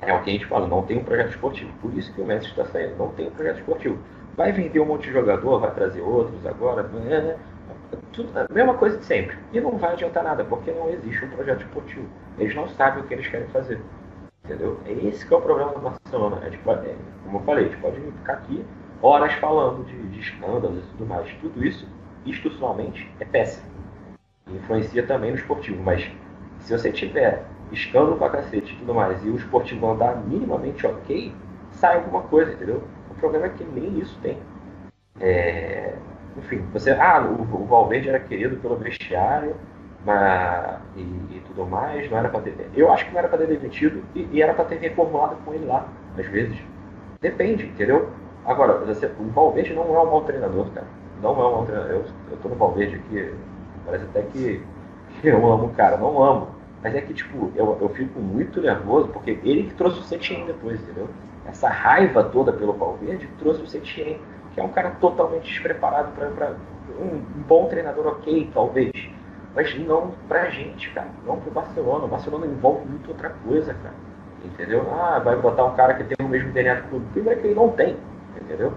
[0.00, 1.72] é o que a gente fala, não tem um projeto esportivo.
[1.80, 3.98] Por isso que o Messi está saindo, não tem um projeto esportivo.
[4.36, 7.36] Vai vender um monte de jogador, vai trazer outros agora, né?
[8.12, 9.36] Tudo, a mesma coisa de sempre.
[9.52, 12.06] E não vai adiantar nada, porque não existe um projeto esportivo.
[12.38, 13.80] Eles não sabem o que eles querem fazer.
[14.44, 14.80] Entendeu?
[14.86, 16.38] É esse que é o problema do Barcelona.
[16.42, 18.64] A gente pode, é, como eu falei, a gente pode ficar aqui
[19.00, 21.30] horas falando de, de escândalos e tudo mais.
[21.40, 21.88] Tudo isso,
[22.26, 23.66] institucionalmente, é péssimo.
[24.48, 25.82] Influencia também no esportivo.
[25.82, 26.10] Mas
[26.60, 31.34] se você tiver escândalo pra cacete e tudo mais, e o esportivo andar minimamente ok,
[31.72, 32.82] sai alguma coisa, entendeu?
[33.10, 34.38] O problema é que nem isso tem.
[35.20, 35.94] É,
[36.36, 36.92] enfim, você.
[36.92, 39.54] Ah, o, o Valverde era querido pelo vestiário
[40.04, 42.70] mas, e, e, tudo mais, não era para ter.
[42.74, 45.54] Eu acho que não era para ter demitido e, e era para ter reformulado com
[45.54, 45.86] ele lá,
[46.18, 46.58] às vezes.
[47.20, 48.10] Depende, entendeu?
[48.44, 50.86] Agora, você, o Valverde não é um mau treinador, cara.
[51.22, 51.92] Não é um mau treinador.
[51.92, 53.32] Eu, eu tô no Valverde aqui,
[53.86, 54.60] parece até que,
[55.20, 56.48] que eu amo o cara, não amo.
[56.82, 60.46] Mas é que, tipo, eu, eu fico muito nervoso porque ele que trouxe o Setien
[60.46, 61.08] depois, entendeu?
[61.46, 64.18] Essa raiva toda pelo Valverde trouxe o Setien
[64.54, 66.54] que é um cara totalmente despreparado para
[66.98, 68.92] um bom treinador, ok, talvez.
[69.54, 71.08] Mas não pra gente, cara.
[71.26, 72.04] Não pro Barcelona.
[72.04, 73.94] O Barcelona envolve muito outra coisa, cara.
[74.44, 74.86] Entendeu?
[74.92, 77.06] Ah, vai botar um cara que tem o mesmo DNA do clube.
[77.12, 77.96] Primeiro que ele não tem,
[78.40, 78.72] entendeu?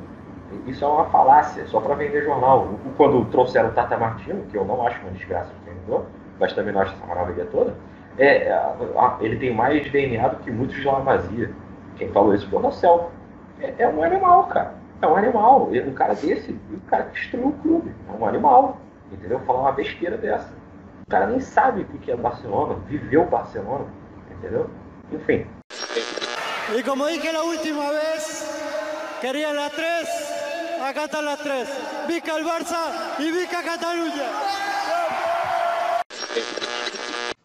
[0.68, 2.70] Isso é uma falácia, só para vender jornal.
[2.98, 6.06] Quando trouxeram o Tata Martino, que eu não acho uma desgraça de treinador,
[6.40, 7.74] mas também não acho essa maravilha toda,
[8.18, 8.56] é,
[9.20, 11.04] ele tem mais DNA do que muitos de La.
[11.96, 13.12] Quem falou isso foi o Marcel.
[13.60, 14.76] É, é um animal, cara.
[15.06, 15.70] É um animal.
[15.70, 17.94] Um cara desse, um cara que destruiu o clube.
[18.10, 18.82] É um animal.
[19.12, 19.40] Entendeu?
[19.42, 20.52] Falar uma besteira dessa.
[21.06, 23.86] O cara nem sabe o que é Barcelona, viveu Barcelona.
[24.32, 24.68] Entendeu?
[25.12, 25.46] Enfim.
[26.76, 28.44] E como dije la última vez,
[29.22, 30.10] queria las três,
[30.82, 31.70] acá están las três.
[32.08, 34.26] Vica el Barça e Vica Catalunha.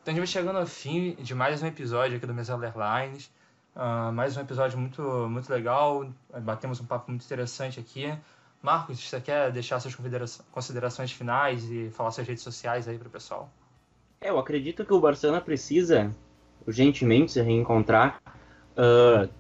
[0.01, 3.31] Então a gente vai chegando ao fim de mais um episódio aqui do Mesa Airlines.
[3.75, 6.07] Uh, mais um episódio muito, muito legal,
[6.43, 8.13] batemos um papo muito interessante aqui.
[8.63, 9.97] Marcos, você quer deixar suas
[10.51, 13.51] considerações finais e falar suas redes sociais aí para o pessoal?
[14.21, 16.15] É, eu acredito que o Barcelona precisa
[16.67, 18.21] urgentemente se reencontrar.
[18.73, 19.31] Uh,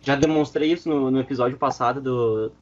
[0.00, 2.52] já demonstrei isso no, no episódio passado do,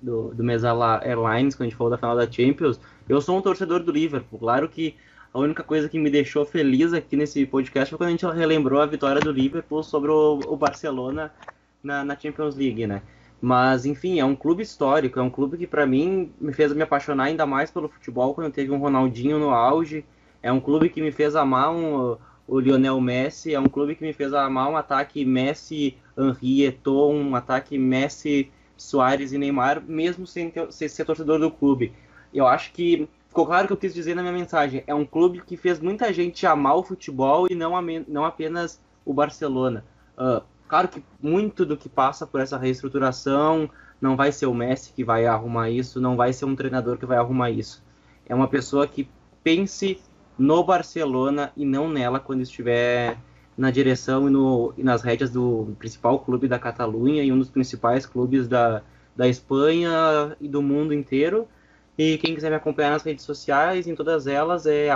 [0.00, 0.70] do, do Mesa
[1.02, 2.78] Airlines, quando a gente falou da final da Champions.
[3.08, 4.38] Eu sou um torcedor do Liverpool.
[4.38, 4.96] Claro que
[5.34, 8.80] a única coisa que me deixou feliz aqui nesse podcast foi quando a gente relembrou
[8.80, 11.34] a vitória do Liverpool sobre o, o Barcelona
[11.82, 13.02] na, na, Champions League, né?
[13.42, 16.82] Mas, enfim, é um clube histórico, é um clube que para mim me fez me
[16.82, 20.04] apaixonar ainda mais pelo futebol quando teve um Ronaldinho no auge.
[20.40, 22.16] É um clube que me fez amar um,
[22.46, 27.12] o Lionel Messi, é um clube que me fez amar um ataque Messi, Henri, Eto'o,
[27.12, 31.92] um ataque Messi, Soares e Neymar, mesmo sem, ter, sem ser torcedor do clube.
[32.32, 34.84] Eu acho que ficou claro que eu quis dizer na minha mensagem.
[34.86, 37.72] É um clube que fez muita gente amar o futebol e não,
[38.06, 39.84] não apenas o Barcelona.
[40.16, 43.68] Uh, claro que muito do que passa por essa reestruturação
[44.00, 47.04] não vai ser o Messi que vai arrumar isso, não vai ser um treinador que
[47.04, 47.82] vai arrumar isso.
[48.24, 49.10] É uma pessoa que
[49.42, 50.00] pense
[50.38, 53.18] no Barcelona e não nela quando estiver
[53.58, 57.50] na direção e, no, e nas rédeas do principal clube da Catalunha e um dos
[57.50, 58.80] principais clubes da,
[59.16, 61.48] da Espanha e do mundo inteiro
[61.96, 64.90] e quem quiser me acompanhar nas redes sociais, em todas elas é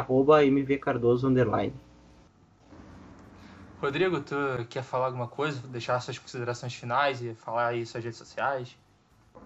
[0.50, 1.28] mvcardoso
[3.80, 4.34] Rodrigo, tu
[4.68, 8.76] quer falar alguma coisa, deixar suas considerações finais e falar aí suas redes sociais?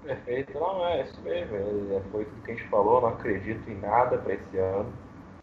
[0.02, 1.54] Perfeito, não, é isso mesmo.
[1.54, 4.90] É, foi tudo que a gente falou, não acredito em nada para esse ano.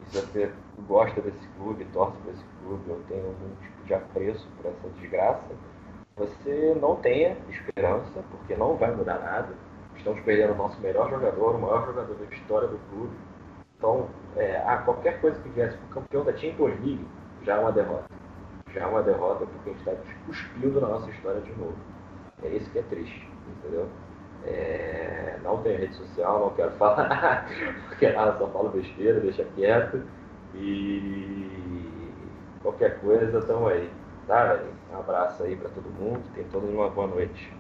[0.10, 0.52] se você
[0.88, 4.90] gosta desse clube, torce para esse clube, ou tem algum tipo de apreço por essa
[5.00, 5.56] desgraça,
[6.18, 9.69] você não tenha esperança, porque não vai mudar nada
[10.00, 13.14] Estamos perdendo o nosso melhor jogador, o maior jogador da história do clube.
[13.78, 17.06] Então, é, qualquer coisa que viesse para o campeão da Champions League
[17.44, 18.06] já é uma derrota.
[18.74, 21.76] Já é uma derrota porque a gente está cuspindo na nossa história de novo.
[22.44, 23.90] É isso que é triste, entendeu?
[24.46, 27.46] É, não tenho rede social, não quero falar,
[27.90, 30.02] porque ah, só falo besteira, deixa quieto.
[30.56, 32.10] E
[32.62, 33.92] qualquer coisa, tamo aí.
[34.28, 34.60] Tá?
[34.94, 36.24] Um abraço aí pra todo mundo.
[36.34, 37.54] Tem todos uma boa noite.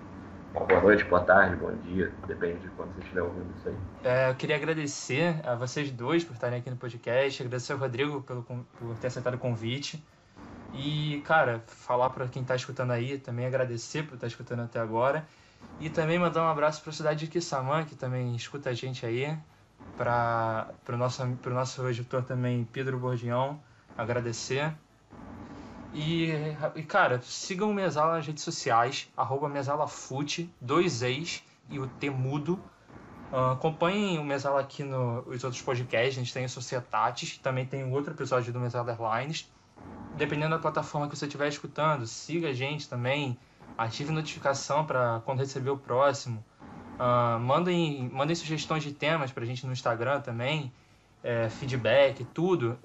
[0.53, 2.11] Boa noite, boa tarde, bom dia.
[2.27, 3.75] Depende de quando você estiver ouvindo isso aí.
[4.03, 8.21] É, eu queria agradecer a vocês dois por estarem aqui no podcast, agradecer ao Rodrigo
[8.21, 10.03] pelo, por ter aceitado o convite.
[10.73, 15.25] E, cara, falar para quem tá escutando aí, também agradecer por estar escutando até agora.
[15.79, 19.05] E também mandar um abraço para a cidade de Kissamã, que também escuta a gente
[19.05, 19.37] aí.
[19.97, 23.59] Para o nosso, pro nosso editor também, Pedro Bordião,
[23.97, 24.73] agradecer.
[25.93, 26.31] E,
[26.75, 32.59] e, cara, sigam o Mesala nas redes sociais, arroba mesalafute, dois ex e o Temudo.
[33.31, 37.83] Uh, acompanhem o Mesala aqui nos outros podcasts, a gente tem o Societatis, também tem
[37.91, 39.51] outro episódio do Mesala Airlines.
[40.15, 43.37] Dependendo da plataforma que você estiver escutando, siga a gente também,
[43.77, 46.43] ative notificação para quando receber o próximo.
[46.99, 50.71] Uh, mandem, mandem sugestões de temas para a gente no Instagram também
[51.23, 52.77] é, feedback, tudo.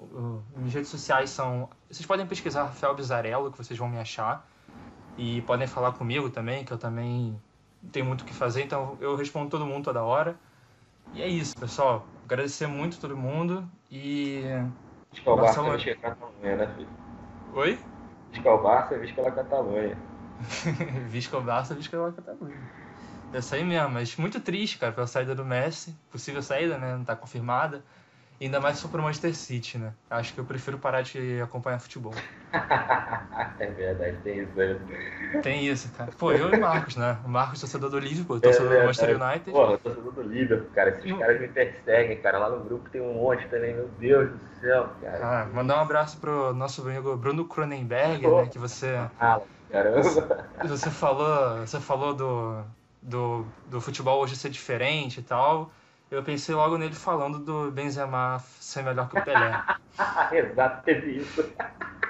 [0.55, 1.69] minhas redes sociais são.
[1.89, 4.47] Vocês podem pesquisar Rafael Bizarello, que vocês vão me achar.
[5.17, 7.39] E podem falar comigo também, que eu também
[7.91, 10.35] tenho muito o que fazer, então eu respondo todo mundo toda hora.
[11.13, 12.05] E é isso, pessoal.
[12.25, 14.43] Agradecer muito a todo mundo e.
[15.13, 15.77] Escobar Barcelona...
[15.77, 16.89] você Catalunha, né, filho?
[17.53, 17.79] Oi?
[18.33, 19.97] Escobar você pela Catalunha.
[21.07, 22.57] Viscobar você pela Catalunha.
[23.31, 25.95] É isso aí mesmo, mas muito triste, cara, pela saída do Messi.
[26.11, 26.95] Possível saída, né?
[26.95, 27.83] Não tá confirmada.
[28.39, 29.93] Ainda mais for pro Manchester City, né?
[30.09, 32.13] Acho que eu prefiro parar de acompanhar futebol.
[33.59, 34.87] é verdade, tem isso mesmo.
[35.41, 36.11] Tem isso, cara.
[36.17, 37.17] Pô, eu e o Marcos, né?
[37.23, 39.51] O Marcos, torcedor do Liverpool, torcedor é do Manchester United.
[39.51, 40.89] Pô, torcedor do Liverpool, cara.
[40.89, 41.17] Esses hum.
[41.17, 42.39] caras me perseguem, cara.
[42.39, 45.19] Lá no grupo tem um monte também, meu Deus do céu, cara.
[45.21, 48.47] Ah, mandar um abraço pro nosso amigo Bruno Cronenberg, né?
[48.47, 48.95] Que você.
[49.17, 49.39] Ah,
[49.71, 50.01] caramba.
[50.65, 52.63] Você falou, você falou do,
[53.01, 55.71] do, do futebol hoje ser diferente e tal
[56.09, 59.63] eu pensei logo nele falando do Benzema ser melhor que o Pelé.
[60.31, 61.45] Exato, teve isso.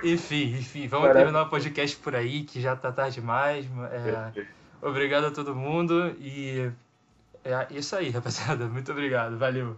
[0.03, 1.19] Enfim, enfim, vamos Parece.
[1.25, 3.65] terminar o podcast por aí, que já tá tarde demais.
[3.91, 4.43] É,
[4.81, 6.69] obrigado a todo mundo e
[7.43, 8.65] é isso aí, rapaziada.
[8.65, 9.77] Muito obrigado, valeu.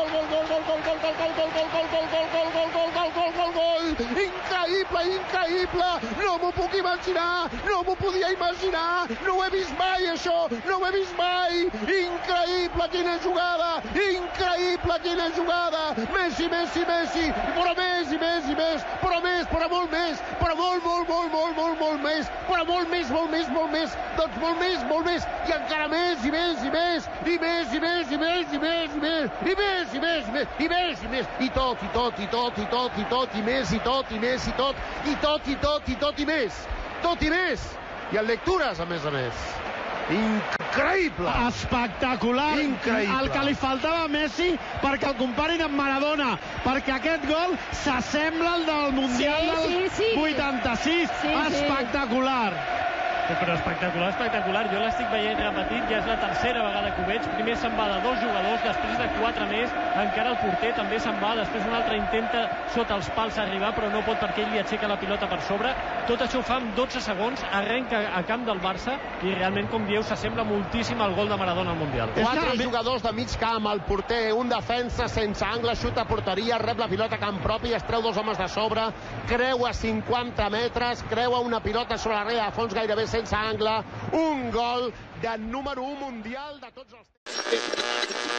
[4.21, 5.89] increïble, increïble,
[6.21, 10.77] no m'ho puc imaginar, no m'ho podia imaginar, no ho he vist mai això, no
[10.77, 11.65] ho he vist mai,
[11.97, 15.83] increïble quina jugada, increïble quina jugada,
[16.13, 20.55] Messi, Messi, Messi, però més i més i més, però més, però molt més, però
[20.55, 24.41] molt, molt, molt, molt, molt, molt més, però molt més, molt més, molt més, doncs
[24.41, 28.11] molt més, molt més, i encara més i més i més, i més i més
[28.11, 31.11] i més i més i més, i més i més i més, i més i
[31.15, 34.11] més, i tot, i tot, i tot, i tot, i tot, i més, i tot,
[34.11, 34.75] i més, i tot,
[35.05, 36.61] i tot, i tot, i tot, i més,
[37.03, 37.67] tot i més,
[38.11, 39.45] i en lectures, a més a més.
[40.11, 41.31] Increïble!
[41.47, 42.59] Espectacular!
[42.59, 43.17] Increïble!
[43.21, 44.49] El que li faltava a Messi
[44.83, 46.33] perquè el comparin amb Maradona,
[46.65, 50.13] perquè aquest gol s'assembla al del Mundial sí, del sí, sí.
[50.19, 51.19] 86.
[51.23, 52.49] Sí, Espectacular!
[52.55, 52.90] Sí
[53.29, 54.63] però espectacular, espectacular.
[54.71, 57.27] Jo l'estic veient repetit, ja és la tercera vegada que ho veig.
[57.35, 61.19] Primer se'n va de dos jugadors, després de quatre més, encara el porter també se'n
[61.21, 62.43] va, després un altre intenta
[62.75, 65.73] sota els pals arribar, però no pot perquè ell li aixeca la pilota per sobre.
[66.09, 69.85] Tot això ho fa en 12 segons, arrenca a camp del Barça i realment, com
[69.87, 72.13] dieu, s'assembla moltíssim al gol de Maradona al Mundial.
[72.17, 76.89] Quatre jugadors de mig camp, el porter, un defensa sense angle, xuta porteria, rep la
[76.91, 78.87] pilota a camp propi, es treu dos homes de sobre,
[79.29, 84.49] creua 50 metres, creua una pilota sobre la rea de fons gairebé sense angle, un
[84.51, 84.91] gol
[85.21, 88.21] de número 1 mundial de tots els.